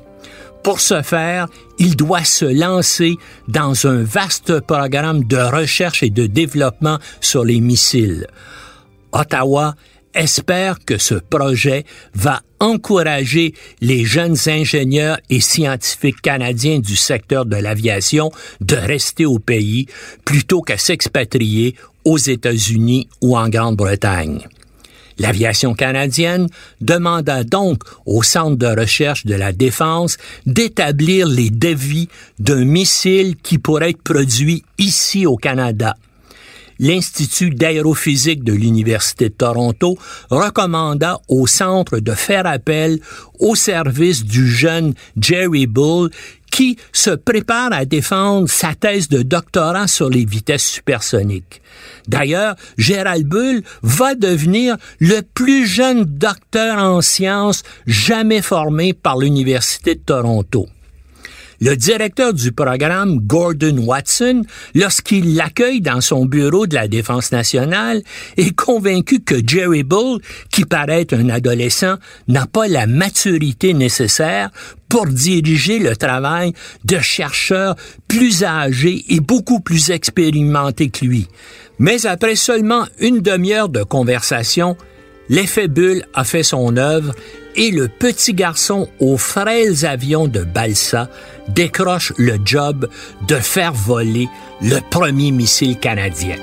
Pour 0.64 0.80
ce 0.80 1.02
faire, 1.02 1.46
il 1.78 1.94
doit 1.94 2.24
se 2.24 2.46
lancer 2.46 3.16
dans 3.48 3.86
un 3.86 4.02
vaste 4.02 4.60
programme 4.60 5.24
de 5.24 5.36
recherche 5.36 6.02
et 6.02 6.10
de 6.10 6.26
développement 6.26 6.98
sur 7.20 7.44
les 7.44 7.60
missiles. 7.60 8.26
Ottawa 9.12 9.74
espère 10.16 10.78
que 10.84 10.98
ce 10.98 11.14
projet 11.14 11.84
va 12.14 12.42
encourager 12.58 13.54
les 13.80 14.04
jeunes 14.04 14.36
ingénieurs 14.46 15.18
et 15.30 15.40
scientifiques 15.40 16.22
canadiens 16.22 16.78
du 16.78 16.96
secteur 16.96 17.44
de 17.46 17.56
l'aviation 17.56 18.30
de 18.60 18.76
rester 18.76 19.26
au 19.26 19.38
pays 19.38 19.86
plutôt 20.24 20.62
qu'à 20.62 20.78
s'expatrier 20.78 21.76
aux 22.04 22.18
États-Unis 22.18 23.08
ou 23.20 23.36
en 23.36 23.48
Grande-Bretagne. 23.48 24.46
L'aviation 25.18 25.74
canadienne 25.74 26.48
demanda 26.80 27.42
donc 27.42 27.82
au 28.04 28.22
Centre 28.22 28.56
de 28.56 28.66
recherche 28.66 29.24
de 29.24 29.34
la 29.34 29.52
défense 29.52 30.18
d'établir 30.44 31.26
les 31.26 31.48
devis 31.48 32.08
d'un 32.38 32.64
missile 32.64 33.36
qui 33.36 33.58
pourrait 33.58 33.90
être 33.90 34.02
produit 34.02 34.62
ici 34.78 35.26
au 35.26 35.36
Canada 35.36 35.96
l'Institut 36.78 37.50
d'aérophysique 37.50 38.44
de 38.44 38.52
l'Université 38.52 39.28
de 39.28 39.34
Toronto 39.34 39.96
recommanda 40.30 41.20
au 41.28 41.46
centre 41.46 41.98
de 41.98 42.12
faire 42.12 42.46
appel 42.46 43.00
au 43.38 43.54
service 43.54 44.24
du 44.24 44.48
jeune 44.48 44.94
Jerry 45.16 45.66
Bull 45.66 46.10
qui 46.50 46.78
se 46.92 47.10
prépare 47.10 47.72
à 47.72 47.84
défendre 47.84 48.48
sa 48.48 48.74
thèse 48.74 49.08
de 49.08 49.22
doctorat 49.22 49.88
sur 49.88 50.08
les 50.08 50.24
vitesses 50.24 50.66
supersoniques. 50.66 51.60
D'ailleurs, 52.08 52.56
Gérald 52.78 53.26
Bull 53.26 53.62
va 53.82 54.14
devenir 54.14 54.76
le 54.98 55.20
plus 55.20 55.66
jeune 55.66 56.04
docteur 56.04 56.78
en 56.78 57.02
sciences 57.02 57.62
jamais 57.86 58.40
formé 58.40 58.94
par 58.94 59.18
l'Université 59.18 59.96
de 59.96 60.00
Toronto. 60.00 60.66
Le 61.60 61.74
directeur 61.74 62.34
du 62.34 62.52
programme, 62.52 63.18
Gordon 63.20 63.78
Watson, 63.78 64.42
lorsqu'il 64.74 65.34
l'accueille 65.34 65.80
dans 65.80 66.00
son 66.00 66.26
bureau 66.26 66.66
de 66.66 66.74
la 66.74 66.88
Défense 66.88 67.32
nationale, 67.32 68.02
est 68.36 68.54
convaincu 68.54 69.20
que 69.20 69.36
Jerry 69.46 69.82
Bull, 69.82 70.20
qui 70.50 70.64
paraît 70.64 71.06
un 71.12 71.28
adolescent, 71.28 71.96
n'a 72.28 72.46
pas 72.46 72.68
la 72.68 72.86
maturité 72.86 73.74
nécessaire 73.74 74.50
pour 74.88 75.06
diriger 75.06 75.78
le 75.78 75.96
travail 75.96 76.52
de 76.84 76.98
chercheurs 76.98 77.76
plus 78.06 78.44
âgés 78.44 79.04
et 79.08 79.20
beaucoup 79.20 79.60
plus 79.60 79.90
expérimentés 79.90 80.90
que 80.90 81.04
lui. 81.04 81.26
Mais 81.78 82.06
après 82.06 82.36
seulement 82.36 82.84
une 83.00 83.20
demi-heure 83.20 83.68
de 83.68 83.82
conversation, 83.82 84.76
l'effet 85.28 85.68
bulle 85.68 86.04
a 86.14 86.24
fait 86.24 86.42
son 86.42 86.76
œuvre 86.76 87.14
et 87.56 87.70
le 87.70 87.88
petit 87.88 88.34
garçon 88.34 88.88
aux 89.00 89.16
frêles 89.16 89.84
avions 89.86 90.28
de 90.28 90.44
Balsa 90.44 91.08
décroche 91.48 92.12
le 92.18 92.38
job 92.44 92.88
de 93.26 93.36
faire 93.36 93.72
voler 93.72 94.28
le 94.60 94.80
premier 94.90 95.32
missile 95.32 95.78
canadien. 95.78 96.36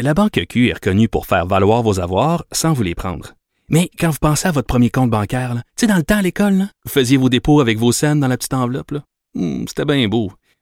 La 0.00 0.12
Banque 0.12 0.44
Q 0.48 0.68
est 0.68 0.74
reconnue 0.74 1.08
pour 1.08 1.26
faire 1.26 1.46
valoir 1.46 1.82
vos 1.82 1.98
avoirs 2.00 2.44
sans 2.52 2.72
vous 2.72 2.82
les 2.82 2.94
prendre. 2.94 3.34
Mais 3.70 3.88
quand 3.98 4.10
vous 4.10 4.18
pensez 4.20 4.46
à 4.46 4.52
votre 4.52 4.66
premier 4.66 4.90
compte 4.90 5.08
bancaire, 5.08 5.62
tu 5.76 5.86
dans 5.86 5.96
le 5.96 6.02
temps 6.02 6.18
à 6.18 6.22
l'école, 6.22 6.66
vous 6.84 6.90
faisiez 6.90 7.16
vos 7.16 7.30
dépôts 7.30 7.60
avec 7.60 7.78
vos 7.78 7.92
scènes 7.92 8.20
dans 8.20 8.28
la 8.28 8.36
petite 8.36 8.52
enveloppe. 8.52 8.92
Hmm, 9.34 9.64
c'était 9.66 9.86
bien 9.86 10.06
beau. 10.08 10.30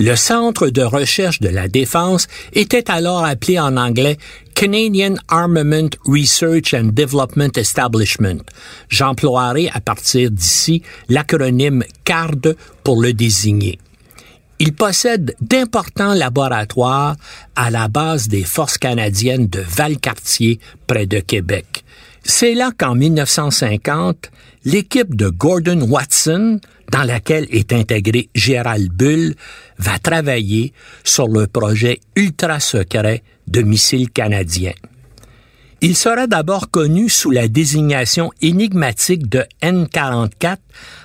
Le 0.00 0.16
Centre 0.16 0.70
de 0.70 0.82
recherche 0.82 1.38
de 1.38 1.48
la 1.48 1.68
défense 1.68 2.26
était 2.52 2.90
alors 2.90 3.24
appelé 3.24 3.60
en 3.60 3.76
anglais 3.76 4.18
Canadian 4.56 5.14
Armament 5.28 5.90
Research 6.04 6.74
and 6.74 6.90
Development 6.94 7.56
Establishment. 7.56 8.42
J'emploierai 8.88 9.70
à 9.72 9.80
partir 9.80 10.32
d'ici 10.32 10.82
l'acronyme 11.08 11.84
CARD 12.02 12.56
pour 12.82 13.00
le 13.00 13.12
désigner. 13.12 13.78
Il 14.58 14.74
possède 14.74 15.36
d'importants 15.40 16.14
laboratoires 16.14 17.14
à 17.54 17.70
la 17.70 17.86
base 17.86 18.26
des 18.26 18.42
forces 18.42 18.78
canadiennes 18.78 19.46
de 19.46 19.60
Valcartier, 19.60 20.58
près 20.88 21.06
de 21.06 21.20
Québec. 21.20 21.84
C'est 22.24 22.54
là 22.54 22.72
qu'en 22.76 22.96
1950, 22.96 24.32
l'équipe 24.64 25.14
de 25.14 25.28
Gordon 25.28 25.82
Watson, 25.82 26.58
dans 26.90 27.02
laquelle 27.02 27.46
est 27.50 27.72
intégré 27.72 28.28
Gérald 28.34 28.90
Bull, 28.92 29.34
va 29.78 29.98
travailler 29.98 30.72
sur 31.02 31.28
le 31.28 31.46
projet 31.46 32.00
ultra 32.16 32.60
secret 32.60 33.22
de 33.46 33.62
missiles 33.62 34.10
canadiens. 34.10 34.74
Il 35.80 35.96
sera 35.96 36.26
d'abord 36.26 36.70
connu 36.70 37.10
sous 37.10 37.30
la 37.30 37.46
désignation 37.46 38.30
énigmatique 38.40 39.28
de 39.28 39.44
N44 39.62 40.56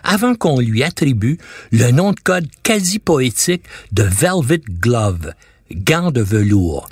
avant 0.04 0.36
qu'on 0.36 0.62
lui 0.62 0.84
attribue 0.84 1.38
le 1.72 1.92
nom 1.92 2.12
de 2.12 2.20
code 2.22 2.48
quasi 2.64 3.00
poétique 3.00 3.64
de 3.92 4.04
Velvet 4.04 4.62
Glove, 4.80 5.34
gant 5.70 6.12
de 6.12 6.22
velours. 6.22 6.88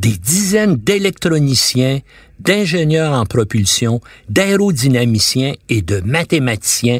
Des 0.00 0.16
dizaines 0.16 0.74
d'électroniciens, 0.74 2.00
d'ingénieurs 2.40 3.12
en 3.12 3.26
propulsion, 3.26 4.00
d'aérodynamiciens 4.28 5.54
et 5.68 5.82
de 5.82 6.00
mathématiciens 6.00 6.98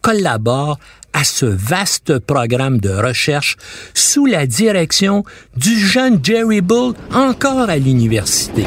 collaborent 0.00 0.78
à 1.12 1.24
ce 1.24 1.46
vaste 1.46 2.18
programme 2.20 2.78
de 2.78 2.90
recherche 2.90 3.56
sous 3.94 4.26
la 4.26 4.46
direction 4.46 5.24
du 5.56 5.78
jeune 5.78 6.20
Jerry 6.22 6.60
Bull 6.60 6.94
encore 7.12 7.68
à 7.68 7.76
l'université. 7.76 8.64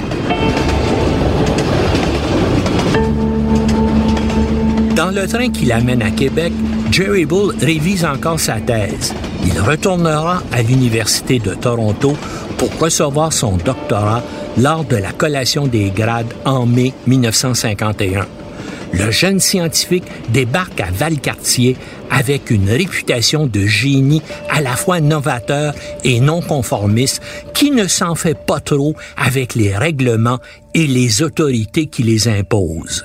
Dans 4.95 5.11
le 5.11 5.27
train 5.27 5.49
qui 5.49 5.65
l'amène 5.65 6.01
à 6.01 6.11
Québec, 6.11 6.53
Jerry 6.91 7.25
Bull 7.25 7.55
révise 7.59 8.05
encore 8.05 8.39
sa 8.39 8.59
thèse. 8.59 9.13
Il 9.45 9.59
retournera 9.59 10.43
à 10.51 10.61
l'Université 10.61 11.39
de 11.39 11.55
Toronto 11.55 12.15
pour 12.57 12.77
recevoir 12.79 13.33
son 13.33 13.57
doctorat 13.57 14.21
lors 14.57 14.83
de 14.83 14.95
la 14.95 15.11
collation 15.11 15.67
des 15.67 15.89
grades 15.89 16.33
en 16.45 16.65
mai 16.65 16.93
1951 17.07 18.27
le 18.93 19.11
jeune 19.11 19.39
scientifique 19.39 20.05
débarque 20.29 20.79
à 20.79 20.91
Valcartier 20.91 21.75
avec 22.09 22.51
une 22.51 22.69
réputation 22.69 23.47
de 23.47 23.65
génie 23.65 24.21
à 24.49 24.61
la 24.61 24.75
fois 24.75 25.01
novateur 25.01 25.73
et 26.03 26.19
non 26.19 26.41
conformiste 26.41 27.21
qui 27.53 27.71
ne 27.71 27.87
s'en 27.87 28.15
fait 28.15 28.37
pas 28.37 28.59
trop 28.59 28.95
avec 29.17 29.55
les 29.55 29.75
règlements 29.75 30.39
et 30.73 30.87
les 30.87 31.21
autorités 31.23 31.87
qui 31.87 32.03
les 32.03 32.27
imposent. 32.27 33.03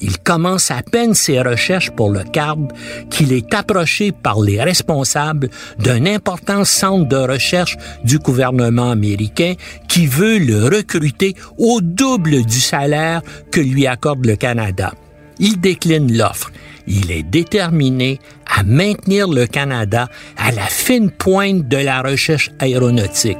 Il 0.00 0.18
commence 0.18 0.70
à 0.70 0.82
peine 0.82 1.14
ses 1.14 1.40
recherches 1.40 1.90
pour 1.90 2.10
le 2.10 2.24
CARB 2.24 2.72
qu'il 3.10 3.32
est 3.32 3.54
approché 3.54 4.12
par 4.12 4.40
les 4.40 4.62
responsables 4.62 5.48
d'un 5.78 6.04
important 6.04 6.64
centre 6.64 7.08
de 7.08 7.16
recherche 7.16 7.76
du 8.04 8.18
gouvernement 8.18 8.90
américain 8.90 9.54
qui 9.88 10.06
veut 10.06 10.38
le 10.38 10.64
recruter 10.64 11.34
au 11.58 11.80
double 11.80 12.44
du 12.44 12.60
salaire 12.60 13.22
que 13.50 13.60
lui 13.60 13.86
accorde 13.86 14.26
le 14.26 14.36
Canada. 14.36 14.92
Il 15.38 15.60
décline 15.60 16.16
l'offre. 16.16 16.50
Il 16.86 17.10
est 17.10 17.22
déterminé 17.22 18.20
à 18.46 18.62
maintenir 18.62 19.28
le 19.28 19.46
Canada 19.46 20.08
à 20.36 20.52
la 20.52 20.66
fine 20.66 21.10
pointe 21.10 21.66
de 21.66 21.78
la 21.78 22.02
recherche 22.02 22.50
aéronautique. 22.58 23.38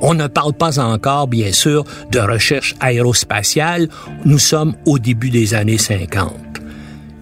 On 0.00 0.14
ne 0.14 0.26
parle 0.26 0.52
pas 0.52 0.78
encore, 0.78 1.28
bien 1.28 1.52
sûr, 1.52 1.84
de 2.10 2.18
recherche 2.18 2.74
aérospatiale. 2.80 3.88
Nous 4.24 4.38
sommes 4.38 4.74
au 4.84 4.98
début 4.98 5.30
des 5.30 5.54
années 5.54 5.78
50. 5.78 6.32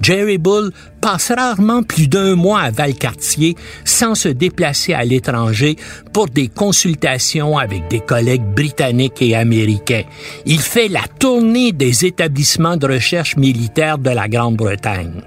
Jerry 0.03 0.39
Bull 0.39 0.73
passe 1.01 1.31
rarement 1.31 1.83
plus 1.83 2.09
d'un 2.09 2.35
mois 2.35 2.61
à 2.61 2.71
Valcartier 2.71 3.57
sans 3.85 4.15
se 4.15 4.29
déplacer 4.29 4.95
à 4.95 5.05
l'étranger 5.05 5.77
pour 6.13 6.29
des 6.29 6.49
consultations 6.49 7.57
avec 7.57 7.89
des 7.89 8.01
collègues 8.01 8.45
britanniques 8.45 9.23
et 9.23 9.37
américains. 9.37 10.03
Il 10.45 10.61
fait 10.61 10.89
la 10.89 11.03
tournée 11.19 11.73
des 11.73 12.05
établissements 12.05 12.77
de 12.77 12.87
recherche 12.87 13.37
militaire 13.37 13.99
de 13.99 14.11
la 14.11 14.29
Grande-Bretagne. 14.29 15.23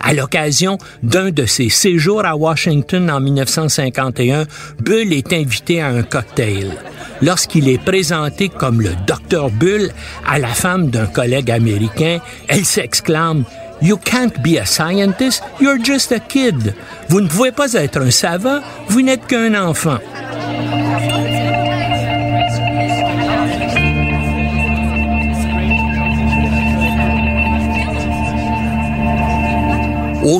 À 0.00 0.14
l'occasion 0.14 0.78
d'un 1.02 1.30
de 1.30 1.46
ses 1.46 1.68
séjours 1.68 2.24
à 2.24 2.36
Washington 2.36 3.10
en 3.10 3.20
1951, 3.20 4.46
Bull 4.80 5.12
est 5.12 5.32
invité 5.32 5.80
à 5.80 5.88
un 5.88 6.02
cocktail. 6.02 6.76
Lorsqu'il 7.22 7.68
est 7.68 7.82
présenté 7.82 8.48
comme 8.48 8.80
le 8.80 8.90
docteur 9.06 9.50
Bull 9.50 9.90
à 10.26 10.38
la 10.38 10.48
femme 10.48 10.88
d'un 10.88 11.06
collègue 11.06 11.50
américain, 11.50 12.20
elle 12.48 12.64
s'exclame 12.64 13.44
You 13.82 13.96
can't 13.96 14.42
be 14.42 14.58
a 14.58 14.66
scientist, 14.66 15.42
you're 15.58 15.78
just 15.82 16.12
a 16.12 16.20
kid. 16.20 16.74
Vous 17.08 17.20
ne 17.20 17.28
pouvez 17.28 17.52
pas 17.52 17.72
être 17.72 18.00
un 18.00 18.10
savant, 18.10 18.60
vous 18.88 19.02
n'êtes 19.02 19.26
qu'un 19.26 19.54
enfant. 19.54 19.98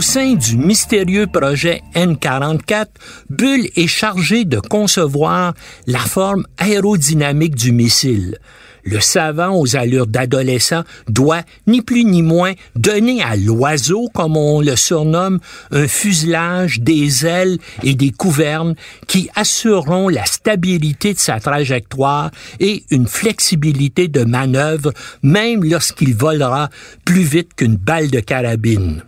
sein 0.00 0.34
du 0.34 0.56
mystérieux 0.56 1.26
projet 1.26 1.82
N44, 1.94 2.86
Bull 3.28 3.68
est 3.76 3.86
chargé 3.86 4.44
de 4.44 4.58
concevoir 4.58 5.54
la 5.86 5.98
forme 5.98 6.46
aérodynamique 6.58 7.54
du 7.54 7.72
missile. 7.72 8.38
Le 8.84 9.00
savant 9.00 9.58
aux 9.58 9.76
allures 9.76 10.06
d'adolescent 10.06 10.82
doit, 11.08 11.42
ni 11.66 11.82
plus 11.82 12.04
ni 12.04 12.22
moins, 12.22 12.52
donner 12.76 13.22
à 13.22 13.36
l'oiseau, 13.36 14.08
comme 14.14 14.36
on 14.36 14.60
le 14.60 14.76
surnomme, 14.76 15.40
un 15.70 15.88
fuselage, 15.88 16.80
des 16.80 17.26
ailes 17.26 17.58
et 17.82 17.94
des 17.94 18.10
couvernes 18.10 18.74
qui 19.06 19.28
assureront 19.34 20.08
la 20.08 20.24
stabilité 20.24 21.14
de 21.14 21.18
sa 21.18 21.40
trajectoire 21.40 22.30
et 22.58 22.84
une 22.90 23.06
flexibilité 23.06 24.08
de 24.08 24.24
manœuvre, 24.24 24.92
même 25.22 25.64
lorsqu'il 25.64 26.14
volera 26.14 26.70
plus 27.04 27.22
vite 27.22 27.54
qu'une 27.54 27.76
balle 27.76 28.10
de 28.10 28.20
carabine. 28.20 29.02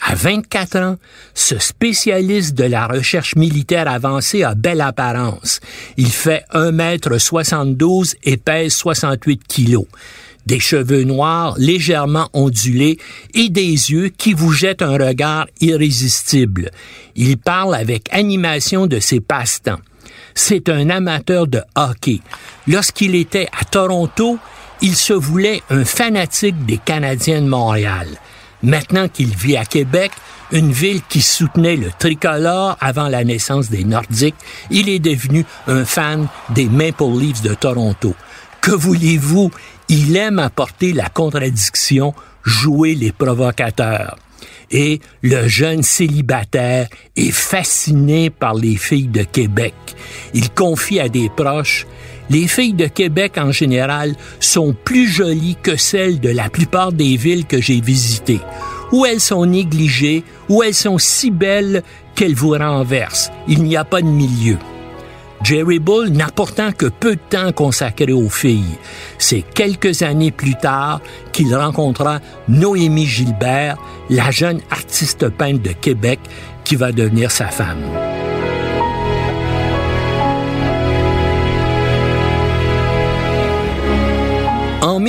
À 0.00 0.14
24 0.14 0.76
ans, 0.76 0.96
ce 1.34 1.58
spécialiste 1.58 2.54
de 2.54 2.64
la 2.64 2.86
recherche 2.86 3.34
militaire 3.34 3.88
avancée 3.88 4.42
a 4.42 4.54
belle 4.54 4.80
apparence. 4.80 5.60
Il 5.96 6.10
fait 6.10 6.44
1 6.52 6.78
m 6.78 6.98
72 7.18 8.16
et 8.22 8.36
pèse 8.36 8.74
68 8.74 9.42
kilos. 9.48 9.86
Des 10.46 10.60
cheveux 10.60 11.02
noirs 11.02 11.54
légèrement 11.58 12.28
ondulés 12.32 12.98
et 13.34 13.48
des 13.48 13.90
yeux 13.90 14.10
qui 14.10 14.32
vous 14.32 14.52
jettent 14.52 14.82
un 14.82 14.96
regard 14.96 15.46
irrésistible. 15.60 16.70
Il 17.16 17.36
parle 17.36 17.74
avec 17.74 18.08
animation 18.12 18.86
de 18.86 19.00
ses 19.00 19.20
passe-temps. 19.20 19.80
C'est 20.34 20.68
un 20.68 20.88
amateur 20.90 21.48
de 21.48 21.62
hockey. 21.74 22.20
Lorsqu'il 22.68 23.16
était 23.16 23.48
à 23.58 23.64
Toronto, 23.64 24.38
il 24.82 24.94
se 24.94 25.14
voulait 25.14 25.62
un 25.70 25.84
fanatique 25.84 26.64
des 26.64 26.78
Canadiens 26.78 27.42
de 27.42 27.48
Montréal. 27.48 28.06
Maintenant 28.62 29.08
qu'il 29.08 29.34
vit 29.34 29.56
à 29.56 29.64
Québec, 29.64 30.12
une 30.52 30.72
ville 30.72 31.02
qui 31.08 31.22
soutenait 31.22 31.76
le 31.76 31.90
tricolore 31.98 32.76
avant 32.80 33.08
la 33.08 33.24
naissance 33.24 33.68
des 33.70 33.84
Nordiques, 33.84 34.36
il 34.70 34.88
est 34.88 34.98
devenu 34.98 35.44
un 35.66 35.84
fan 35.84 36.28
des 36.50 36.66
Maple 36.66 37.18
Leafs 37.18 37.42
de 37.42 37.54
Toronto. 37.54 38.14
Que 38.60 38.72
voulez-vous? 38.72 39.50
Il 39.88 40.16
aime 40.16 40.38
apporter 40.38 40.92
la 40.92 41.08
contradiction, 41.08 42.14
jouer 42.44 42.94
les 42.94 43.12
provocateurs. 43.12 44.18
Et 44.70 45.00
le 45.22 45.46
jeune 45.46 45.84
célibataire 45.84 46.88
est 47.14 47.30
fasciné 47.30 48.30
par 48.30 48.54
les 48.54 48.76
filles 48.76 49.06
de 49.06 49.22
Québec. 49.22 49.74
Il 50.34 50.50
confie 50.50 50.98
à 50.98 51.08
des 51.08 51.28
proches 51.28 51.86
les 52.30 52.46
filles 52.48 52.74
de 52.74 52.86
Québec 52.86 53.34
en 53.38 53.52
général 53.52 54.14
sont 54.40 54.74
plus 54.84 55.08
jolies 55.08 55.56
que 55.62 55.76
celles 55.76 56.20
de 56.20 56.30
la 56.30 56.48
plupart 56.48 56.92
des 56.92 57.16
villes 57.16 57.46
que 57.46 57.60
j'ai 57.60 57.80
visitées, 57.80 58.40
où 58.92 59.06
elles 59.06 59.20
sont 59.20 59.46
négligées, 59.46 60.24
où 60.48 60.62
elles 60.62 60.74
sont 60.74 60.98
si 60.98 61.30
belles 61.30 61.82
qu'elles 62.14 62.34
vous 62.34 62.52
renversent. 62.52 63.30
Il 63.48 63.62
n'y 63.62 63.76
a 63.76 63.84
pas 63.84 64.00
de 64.00 64.06
milieu. 64.06 64.58
Jerry 65.42 65.78
Bull 65.78 66.08
n'a 66.08 66.28
pourtant 66.34 66.72
que 66.72 66.86
peu 66.86 67.14
de 67.14 67.20
temps 67.28 67.52
consacré 67.52 68.12
aux 68.12 68.30
filles. 68.30 68.78
C'est 69.18 69.42
quelques 69.42 70.02
années 70.02 70.30
plus 70.30 70.54
tard 70.54 71.00
qu'il 71.32 71.54
rencontra 71.54 72.20
Noémie 72.48 73.06
Gilbert, 73.06 73.76
la 74.08 74.30
jeune 74.30 74.60
artiste 74.70 75.28
peintre 75.28 75.62
de 75.62 75.72
Québec 75.72 76.18
qui 76.64 76.76
va 76.76 76.90
devenir 76.90 77.30
sa 77.30 77.48
femme. 77.48 78.15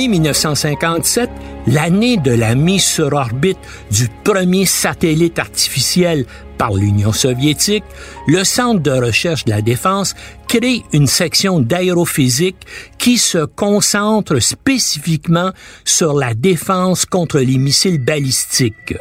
En 0.08 0.10
mai 0.10 0.20
1957, 0.20 1.28
l'année 1.66 2.16
de 2.16 2.30
la 2.30 2.54
mise 2.54 2.82
sur 2.82 3.12
orbite 3.12 3.58
du 3.90 4.08
premier 4.24 4.64
satellite 4.64 5.38
artificiel 5.38 6.24
par 6.58 6.74
l'Union 6.74 7.12
soviétique, 7.12 7.84
le 8.26 8.44
Centre 8.44 8.82
de 8.82 8.90
recherche 8.90 9.44
de 9.44 9.50
la 9.50 9.62
défense 9.62 10.14
crée 10.48 10.82
une 10.92 11.06
section 11.06 11.60
d'aérophysique 11.60 12.56
qui 12.98 13.16
se 13.16 13.44
concentre 13.44 14.40
spécifiquement 14.40 15.52
sur 15.84 16.14
la 16.14 16.34
défense 16.34 17.06
contre 17.06 17.38
les 17.38 17.58
missiles 17.58 18.02
balistiques. 18.02 18.96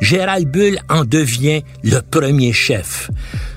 Gérald 0.00 0.48
Bull 0.48 0.78
en 0.88 1.04
devient 1.04 1.62
le 1.82 2.00
premier 2.00 2.52
chef. 2.52 3.10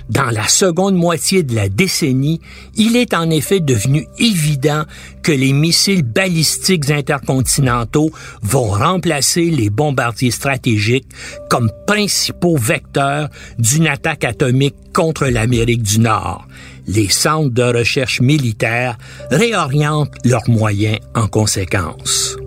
Dans 0.10 0.30
la 0.30 0.48
seconde 0.48 0.96
moitié 0.96 1.44
de 1.44 1.56
la 1.56 1.70
décennie, 1.70 2.42
il 2.76 2.98
est 2.98 3.14
en 3.14 3.30
effet 3.30 3.60
devenu 3.60 4.08
évident 4.20 4.84
que 5.24 5.32
les 5.32 5.54
missiles 5.54 6.04
balistiques 6.04 6.90
intercontinentaux 6.90 8.12
vont 8.42 8.72
remplacer 8.72 9.46
les 9.46 9.70
bombardiers 9.70 10.32
stratégiques 10.32 11.08
comme 11.50 11.72
principaux 11.88 12.58
vecteurs 12.58 13.30
d'une 13.58 13.88
attaque 13.88 14.24
atomique 14.24 14.76
contre 14.94 15.28
l'Amérique 15.28 15.84
du 15.84 16.00
Nord. 16.00 16.48
Les 16.88 17.10
centres 17.10 17.54
de 17.54 17.64
recherche 17.64 18.22
militaires 18.22 18.98
réorientent 19.30 20.16
leurs 20.26 20.50
moyens 20.50 21.00
en 21.16 21.28
conséquence. 21.28 22.38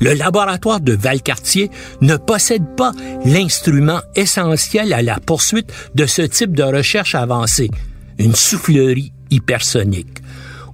Le 0.00 0.12
laboratoire 0.12 0.80
de 0.80 0.92
Valcartier 0.92 1.70
ne 2.02 2.16
possède 2.16 2.76
pas 2.76 2.92
l'instrument 3.24 4.00
essentiel 4.14 4.92
à 4.92 5.02
la 5.02 5.18
poursuite 5.18 5.72
de 5.94 6.06
ce 6.06 6.22
type 6.22 6.54
de 6.54 6.62
recherche 6.62 7.14
avancée, 7.14 7.70
une 8.18 8.34
soufflerie 8.34 9.12
hypersonique. 9.30 10.18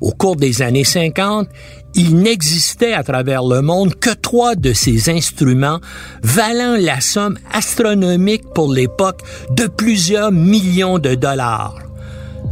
Au 0.01 0.11
cours 0.11 0.35
des 0.35 0.63
années 0.63 0.85
50, 0.85 1.49
il 1.95 2.17
n'existait 2.17 2.93
à 2.93 3.03
travers 3.03 3.45
le 3.45 3.61
monde 3.63 3.95
que 3.95 4.11
trois 4.11 4.55
de 4.55 4.73
ces 4.73 5.11
instruments 5.11 5.81
valant 6.23 6.77
la 6.79 7.01
somme 7.01 7.39
astronomique 7.53 8.45
pour 8.55 8.73
l'époque 8.73 9.21
de 9.51 9.67
plusieurs 9.67 10.33
millions 10.33 10.99
de 10.99 11.15
dollars. 11.15 11.77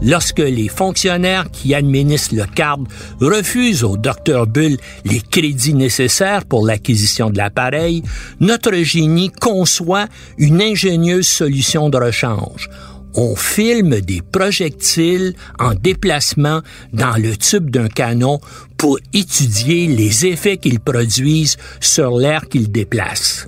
Lorsque 0.02 0.38
les 0.38 0.68
fonctionnaires 0.68 1.50
qui 1.52 1.74
administrent 1.74 2.34
le 2.34 2.44
CARD 2.44 2.86
refusent 3.20 3.84
au 3.84 3.98
Dr 3.98 4.46
Bull 4.46 4.78
les 5.04 5.20
crédits 5.20 5.74
nécessaires 5.74 6.46
pour 6.46 6.66
l'acquisition 6.66 7.28
de 7.28 7.36
l'appareil, 7.36 8.02
notre 8.40 8.74
génie 8.76 9.30
conçoit 9.30 10.06
une 10.38 10.62
ingénieuse 10.62 11.28
solution 11.28 11.90
de 11.90 11.98
rechange. 11.98 12.70
On 13.14 13.34
filme 13.34 14.00
des 14.00 14.22
projectiles 14.22 15.34
en 15.58 15.74
déplacement 15.74 16.60
dans 16.92 17.16
le 17.16 17.36
tube 17.36 17.70
d'un 17.70 17.88
canon 17.88 18.40
pour 18.76 18.98
étudier 19.12 19.86
les 19.86 20.26
effets 20.26 20.56
qu'ils 20.56 20.80
produisent 20.80 21.56
sur 21.80 22.16
l'air 22.16 22.48
qu'ils 22.48 22.70
déplacent. 22.70 23.46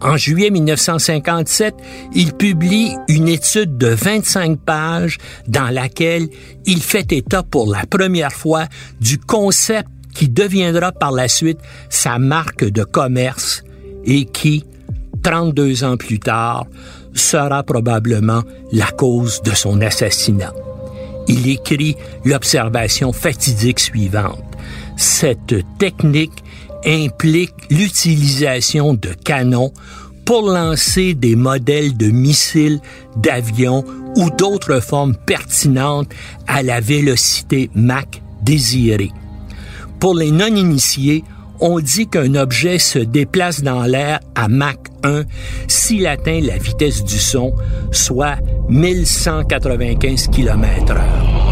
En 0.00 0.16
juillet 0.16 0.50
1957, 0.50 1.74
il 2.14 2.34
publie 2.34 2.94
une 3.08 3.28
étude 3.28 3.78
de 3.78 3.88
25 3.88 4.58
pages 4.58 5.16
dans 5.48 5.70
laquelle 5.70 6.28
il 6.66 6.82
fait 6.82 7.10
état 7.12 7.42
pour 7.42 7.70
la 7.70 7.86
première 7.86 8.32
fois 8.32 8.66
du 9.00 9.18
concept 9.18 9.88
qui 10.14 10.28
deviendra 10.28 10.92
par 10.92 11.12
la 11.12 11.28
suite 11.28 11.58
sa 11.88 12.18
marque 12.18 12.64
de 12.64 12.84
commerce 12.84 13.64
et 14.04 14.26
qui, 14.26 14.64
32 15.22 15.84
ans 15.84 15.96
plus 15.96 16.18
tard, 16.18 16.66
sera 17.16 17.62
probablement 17.62 18.42
la 18.72 18.86
cause 18.86 19.42
de 19.42 19.52
son 19.52 19.80
assassinat. 19.80 20.52
Il 21.28 21.48
écrit 21.48 21.96
l'observation 22.24 23.12
fatidique 23.12 23.80
suivante. 23.80 24.44
Cette 24.96 25.56
technique 25.78 26.44
implique 26.84 27.54
l'utilisation 27.70 28.94
de 28.94 29.12
canons 29.24 29.72
pour 30.24 30.48
lancer 30.48 31.14
des 31.14 31.36
modèles 31.36 31.96
de 31.96 32.06
missiles, 32.06 32.80
d'avions 33.16 33.84
ou 34.16 34.30
d'autres 34.30 34.80
formes 34.80 35.14
pertinentes 35.14 36.10
à 36.46 36.62
la 36.62 36.80
vélocité 36.80 37.70
Mach 37.74 38.06
désirée. 38.42 39.12
Pour 40.00 40.14
les 40.14 40.30
non-initiés, 40.30 41.24
on 41.60 41.80
dit 41.80 42.08
qu'un 42.08 42.34
objet 42.34 42.78
se 42.78 42.98
déplace 42.98 43.62
dans 43.62 43.82
l'air 43.82 44.20
à 44.34 44.48
Mach 44.48 44.76
1 45.02 45.24
s'il 45.68 46.06
atteint 46.06 46.40
la 46.40 46.58
vitesse 46.58 47.04
du 47.04 47.18
son, 47.18 47.54
soit 47.92 48.36
1195 48.68 50.28
km/h. 50.28 51.46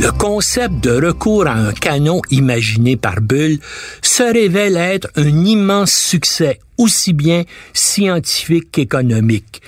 Le 0.00 0.12
concept 0.12 0.84
de 0.84 1.06
recours 1.06 1.48
à 1.48 1.54
un 1.54 1.72
canon 1.72 2.20
imaginé 2.30 2.96
par 2.96 3.20
Bull 3.20 3.58
se 4.00 4.22
révèle 4.22 4.76
être 4.76 5.08
un 5.16 5.44
immense 5.44 5.92
succès, 5.92 6.60
aussi 6.76 7.12
bien 7.12 7.42
scientifique 7.74 8.70
qu'économique. 8.70 9.60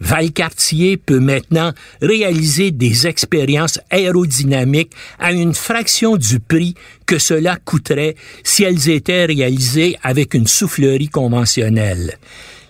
Valcartier 0.00 0.96
peut 0.96 1.20
maintenant 1.20 1.72
réaliser 2.00 2.70
des 2.70 3.06
expériences 3.06 3.80
aérodynamiques 3.90 4.92
à 5.18 5.32
une 5.32 5.54
fraction 5.54 6.16
du 6.16 6.40
prix 6.40 6.74
que 7.06 7.18
cela 7.18 7.56
coûterait 7.56 8.16
si 8.44 8.64
elles 8.64 8.88
étaient 8.88 9.24
réalisées 9.24 9.96
avec 10.02 10.34
une 10.34 10.46
soufflerie 10.46 11.08
conventionnelle. 11.08 12.18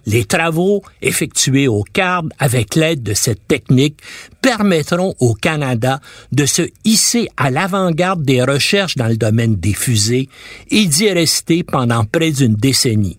Les 0.06 0.24
travaux 0.24 0.82
effectués 1.02 1.68
au 1.68 1.84
CARB 1.92 2.32
avec 2.38 2.76
l'aide 2.76 3.02
de 3.02 3.12
cette 3.12 3.46
technique 3.46 4.00
permettront 4.40 5.14
au 5.20 5.34
Canada 5.34 6.00
de 6.32 6.46
se 6.46 6.62
hisser 6.86 7.28
à 7.36 7.50
l'avant-garde 7.50 8.22
des 8.22 8.42
recherches 8.42 8.96
dans 8.96 9.08
le 9.08 9.18
domaine 9.18 9.56
des 9.56 9.74
fusées 9.74 10.30
et 10.70 10.86
d'y 10.86 11.10
rester 11.10 11.62
pendant 11.62 12.06
près 12.06 12.30
d'une 12.30 12.54
décennie. 12.54 13.18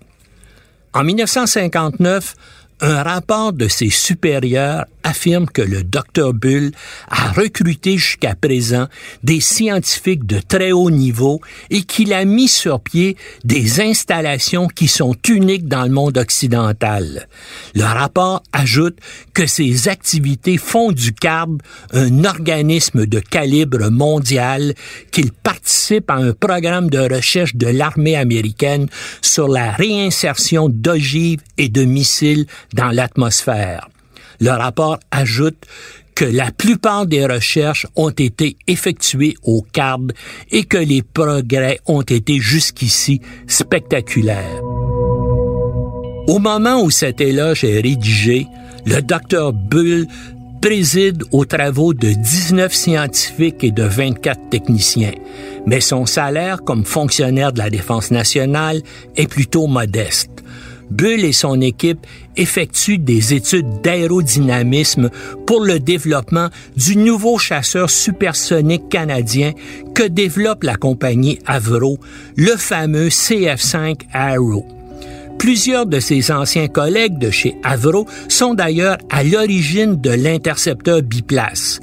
En 0.96 1.04
1959, 1.04 2.34
un 2.82 3.04
rapport 3.04 3.54
de 3.54 3.68
ses 3.68 3.90
supérieurs 3.90 4.86
affirme 5.04 5.48
que 5.48 5.62
le 5.62 5.84
Dr 5.84 6.34
Bull 6.34 6.72
a 7.10 7.32
recruté 7.32 7.98
jusqu'à 7.98 8.36
présent 8.36 8.88
des 9.24 9.40
scientifiques 9.40 10.26
de 10.26 10.40
très 10.40 10.72
haut 10.72 10.92
niveau 10.92 11.42
et 11.70 11.84
qu'il 11.84 12.14
a 12.14 12.26
mis 12.26 12.48
sur 12.48 12.80
pied 12.80 13.18
des 13.44 13.82
installations 13.82 14.68
qui 14.68 14.88
sont 14.88 15.16
uniques 15.28 15.68
dans 15.68 15.84
le 15.84 15.90
monde 15.90 16.18
occidental. 16.18 17.28
Le 17.76 17.84
rapport 17.84 18.44
ajoute 18.54 18.98
que 19.34 19.46
ces 19.46 19.88
activités 19.88 20.58
font 20.58 20.92
du 20.92 21.14
CARB 21.14 21.62
un 21.94 22.24
organisme 22.24 23.06
de 23.06 23.20
calibre 23.20 23.90
mondial, 23.90 24.74
qu'il 25.12 25.32
participe 25.32 26.10
à 26.10 26.16
un 26.16 26.34
programme 26.34 26.90
de 26.90 27.00
recherche 27.00 27.56
de 27.56 27.68
l'armée 27.68 28.16
américaine 28.16 28.88
sur 29.22 29.48
la 29.48 29.72
réinsertion 29.72 30.70
d'ogives 30.70 31.42
et 31.58 31.70
de 31.70 31.84
missiles 31.84 32.46
dans 32.74 32.90
l'atmosphère. 32.90 33.90
Le 34.40 34.52
rapport 34.52 35.00
ajoute 35.12 35.66
que 36.16 36.26
la 36.26 36.52
plupart 36.52 37.06
des 37.06 37.26
recherches 37.26 37.88
ont 37.96 38.10
été 38.10 38.58
effectuées 38.68 39.36
au 39.44 39.62
CARB 39.62 40.12
et 40.52 40.66
que 40.66 40.78
les 40.78 41.02
progrès 41.02 41.80
ont 41.88 42.02
été 42.02 42.40
jusqu'ici 42.40 43.22
spectaculaires. 43.48 44.62
Au 46.28 46.40
moment 46.40 46.82
où 46.82 46.90
cet 46.90 47.22
éloge 47.22 47.64
est 47.64 47.80
rédigé, 47.80 48.48
le 48.86 49.02
docteur 49.02 49.54
Bull 49.54 50.08
préside 50.62 51.24
aux 51.32 51.46
travaux 51.46 51.94
de 51.94 52.10
19 52.10 52.74
scientifiques 52.74 53.64
et 53.64 53.72
de 53.72 53.84
24 53.84 54.50
techniciens, 54.50 55.14
mais 55.66 55.80
son 55.80 56.06
salaire 56.06 56.64
comme 56.64 56.86
fonctionnaire 56.86 57.54
de 57.54 57.60
la 57.60 57.70
Défense 57.70 58.12
nationale 58.12 58.82
est 59.16 59.28
plutôt 59.28 59.68
modeste. 59.68 60.39
Bull 60.90 61.24
et 61.24 61.34
son 61.34 61.62
équipe 61.62 62.06
effectuent 62.36 62.98
des 62.98 63.34
études 63.34 63.82
d'aérodynamisme 63.84 65.10
pour 65.46 65.64
le 65.64 65.80
développement 65.80 66.50
du 66.76 66.98
nouveau 66.98 67.38
chasseur 67.38 67.90
supersonique 67.90 68.90
canadien 68.90 69.54
que 69.94 70.04
développe 70.04 70.64
la 70.64 70.76
compagnie 70.76 71.40
Avro, 71.46 72.00
le 72.36 72.56
fameux 72.56 73.10
CF-5 73.10 74.02
Arrow. 74.14 74.66
Plusieurs 75.38 75.86
de 75.86 76.00
ses 76.00 76.32
anciens 76.32 76.68
collègues 76.68 77.18
de 77.18 77.32
chez 77.32 77.56
Avro 77.64 78.06
sont 78.28 78.54
d'ailleurs 78.54 78.98
à 79.10 79.24
l'origine 79.24 79.96
de 79.96 80.10
l'intercepteur 80.10 81.02
biplace. 81.02 81.80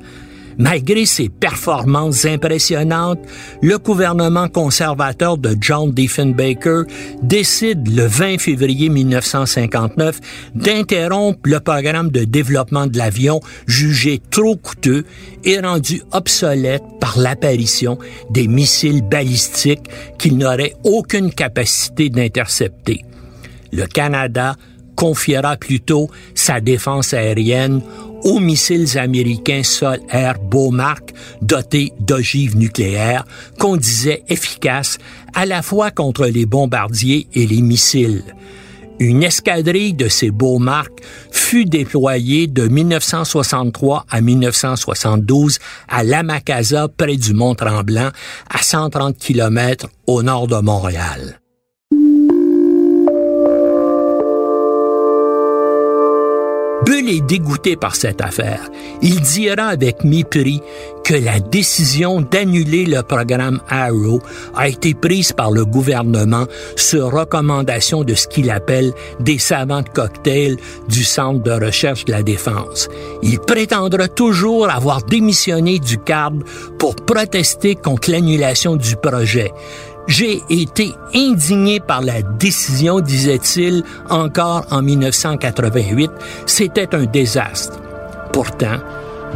Malgré 0.59 1.05
ses 1.05 1.29
performances 1.29 2.25
impressionnantes, 2.25 3.19
le 3.61 3.79
gouvernement 3.79 4.49
conservateur 4.49 5.37
de 5.37 5.55
John 5.61 5.93
Diefenbaker 5.93 6.85
décide 7.23 7.95
le 7.95 8.07
20 8.07 8.39
février 8.39 8.89
1959 8.89 10.21
d'interrompre 10.55 11.41
le 11.45 11.61
programme 11.61 12.11
de 12.11 12.25
développement 12.25 12.87
de 12.87 12.97
l'avion 12.97 13.41
jugé 13.67 14.23
trop 14.31 14.57
coûteux 14.57 15.05
et 15.45 15.61
rendu 15.61 16.03
obsolète 16.13 16.83
par 17.01 17.19
l'apparition 17.19 17.99
des 18.31 18.49
missiles 18.49 19.03
balistiques 19.03 19.91
qu'il 20.19 20.39
n'aurait 20.39 20.75
aucune 20.85 21.33
capacité 21.33 22.09
d'intercepter. 22.09 23.05
Le 23.73 23.87
Canada 23.87 24.57
confiera 24.97 25.57
plutôt 25.57 26.09
sa 26.35 26.61
défense 26.61 27.13
aérienne 27.13 27.83
aux 28.27 28.41
missiles 28.41 28.99
américains 28.99 29.63
sol-air 29.63 30.35
Beaumark 30.41 31.15
dotés 31.41 31.93
d'ogives 32.01 32.57
nucléaires 32.57 33.25
qu'on 33.59 33.77
disait 33.77 34.25
efficaces 34.29 34.99
à 35.33 35.47
la 35.47 35.63
fois 35.63 35.93
contre 35.93 36.27
les 36.27 36.45
bombardiers 36.45 37.29
et 37.35 37.47
les 37.47 37.63
missiles. 37.63 38.25
Une 38.99 39.23
escadrille 39.23 39.95
de 39.95 40.09
ces 40.09 40.31
Beaumark 40.31 40.91
fut 41.31 41.67
déployée 41.67 42.49
de 42.49 42.67
1963 42.67 44.07
à 44.11 44.21
1972 44.21 45.59
à 45.89 46.03
Lamacasa 46.03 46.89
près 46.89 47.17
du 47.17 47.33
Mont-Tremblant 47.33 48.11
à 48.51 48.63
130 48.63 49.19
km 49.19 49.89
au 50.07 50.23
nord 50.25 50.49
de 50.49 50.57
Montréal. 50.57 51.41
Bull 56.87 57.09
est 57.09 57.21
dégoûté 57.21 57.75
par 57.75 57.97
cette 57.97 58.21
affaire. 58.21 58.71
Il 59.03 59.21
dira 59.21 59.65
avec 59.65 60.05
mépris 60.05 60.63
que 61.05 61.15
la 61.15 61.41
décision 61.41 62.21
d'annuler 62.21 62.85
le 62.85 63.03
programme 63.03 63.61
Arrow 63.69 64.21
a 64.55 64.69
été 64.69 64.95
prise 64.95 65.33
par 65.33 65.51
le 65.51 65.65
gouvernement 65.65 66.47
sur 66.77 67.11
recommandation 67.11 68.05
de 68.05 68.15
ce 68.15 68.29
qu'il 68.29 68.51
appelle 68.51 68.93
des 69.19 69.39
savants 69.39 69.83
de 69.83 69.89
cocktail 69.89 70.57
du 70.89 71.03
Centre 71.03 71.43
de 71.43 71.65
recherche 71.65 72.05
de 72.05 72.13
la 72.13 72.23
défense. 72.23 72.89
Il 73.21 73.41
prétendra 73.41 74.07
toujours 74.07 74.71
avoir 74.71 75.03
démissionné 75.03 75.81
du 75.81 75.99
CARB 75.99 76.45
pour 76.79 76.95
protester 76.95 77.75
contre 77.75 78.13
l'annulation 78.13 78.77
du 78.77 78.95
projet. 78.95 79.53
J'ai 80.07 80.43
été 80.49 80.95
indigné 81.15 81.81
par 81.81 82.01
la 82.01 82.23
décision, 82.23 83.01
disait-il 83.01 83.83
encore 84.09 84.65
en 84.71 84.83
1988. 84.83 86.11
C'était 86.47 86.95
un 86.95 87.05
désastre. 87.05 87.79
Pourtant, 88.33 88.79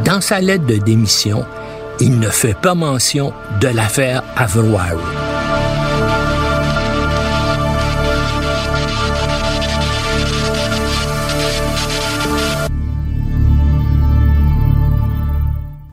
dans 0.05 0.21
sa 0.21 0.39
lettre 0.39 0.65
de 0.65 0.77
démission, 0.77 1.45
il 1.99 2.19
ne 2.19 2.29
fait 2.29 2.57
pas 2.57 2.73
mention 2.73 3.33
de 3.59 3.67
l'affaire 3.67 4.23
Avroaro. 4.35 4.99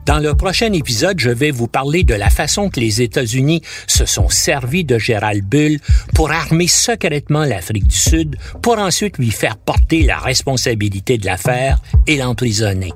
Dans 0.09 0.17
le 0.17 0.33
prochain 0.33 0.73
épisode, 0.73 1.19
je 1.19 1.29
vais 1.29 1.51
vous 1.51 1.67
parler 1.67 2.03
de 2.03 2.15
la 2.15 2.31
façon 2.31 2.71
que 2.71 2.79
les 2.79 3.03
États-Unis 3.03 3.61
se 3.85 4.07
sont 4.07 4.27
servis 4.27 4.83
de 4.83 4.97
Gérald 4.97 5.45
Bull 5.45 5.77
pour 6.15 6.31
armer 6.31 6.67
secrètement 6.67 7.45
l'Afrique 7.45 7.87
du 7.87 7.95
Sud 7.95 8.35
pour 8.63 8.79
ensuite 8.79 9.19
lui 9.19 9.29
faire 9.29 9.55
porter 9.55 10.01
la 10.01 10.17
responsabilité 10.17 11.19
de 11.19 11.27
l'affaire 11.27 11.79
et 12.07 12.17
l'emprisonner. 12.17 12.91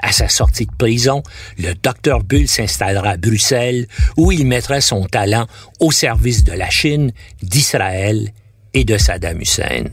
À 0.00 0.10
sa 0.10 0.30
sortie 0.30 0.64
de 0.64 0.72
prison, 0.72 1.22
le 1.58 1.74
docteur 1.74 2.24
Bull 2.24 2.48
s'installera 2.48 3.10
à 3.10 3.16
Bruxelles 3.18 3.86
où 4.16 4.32
il 4.32 4.46
mettra 4.46 4.80
son 4.80 5.04
talent 5.04 5.46
au 5.80 5.92
service 5.92 6.44
de 6.44 6.52
la 6.52 6.70
Chine, 6.70 7.12
d'Israël 7.42 8.30
et 8.72 8.84
de 8.84 8.96
Saddam 8.96 9.38
Hussein. 9.38 9.84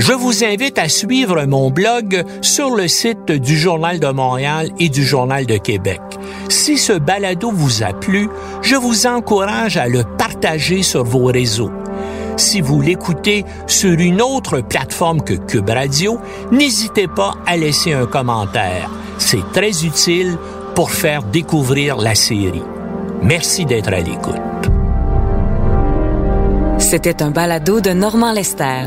Je 0.00 0.14
vous 0.14 0.44
invite 0.44 0.78
à 0.78 0.88
suivre 0.88 1.44
mon 1.44 1.70
blog 1.70 2.24
sur 2.40 2.74
le 2.74 2.88
site 2.88 3.30
du 3.30 3.54
Journal 3.58 4.00
de 4.00 4.06
Montréal 4.06 4.70
et 4.78 4.88
du 4.88 5.04
Journal 5.04 5.44
de 5.44 5.58
Québec. 5.58 6.00
Si 6.48 6.78
ce 6.78 6.94
balado 6.94 7.50
vous 7.50 7.82
a 7.82 7.92
plu, 7.92 8.30
je 8.62 8.76
vous 8.76 9.06
encourage 9.06 9.76
à 9.76 9.88
le 9.88 10.04
partager 10.16 10.82
sur 10.82 11.04
vos 11.04 11.26
réseaux. 11.26 11.70
Si 12.38 12.62
vous 12.62 12.80
l'écoutez 12.80 13.44
sur 13.66 13.90
une 13.90 14.22
autre 14.22 14.62
plateforme 14.62 15.20
que 15.20 15.34
Cube 15.34 15.68
Radio, 15.68 16.18
n'hésitez 16.50 17.06
pas 17.06 17.34
à 17.46 17.58
laisser 17.58 17.92
un 17.92 18.06
commentaire. 18.06 18.90
C'est 19.18 19.52
très 19.52 19.84
utile 19.84 20.38
pour 20.74 20.92
faire 20.92 21.24
découvrir 21.24 21.98
la 21.98 22.14
série. 22.14 22.64
Merci 23.20 23.66
d'être 23.66 23.92
à 23.92 24.00
l'écoute. 24.00 24.40
C'était 26.78 27.22
un 27.22 27.30
balado 27.30 27.82
de 27.82 27.90
Normand 27.90 28.32
Lester. 28.32 28.86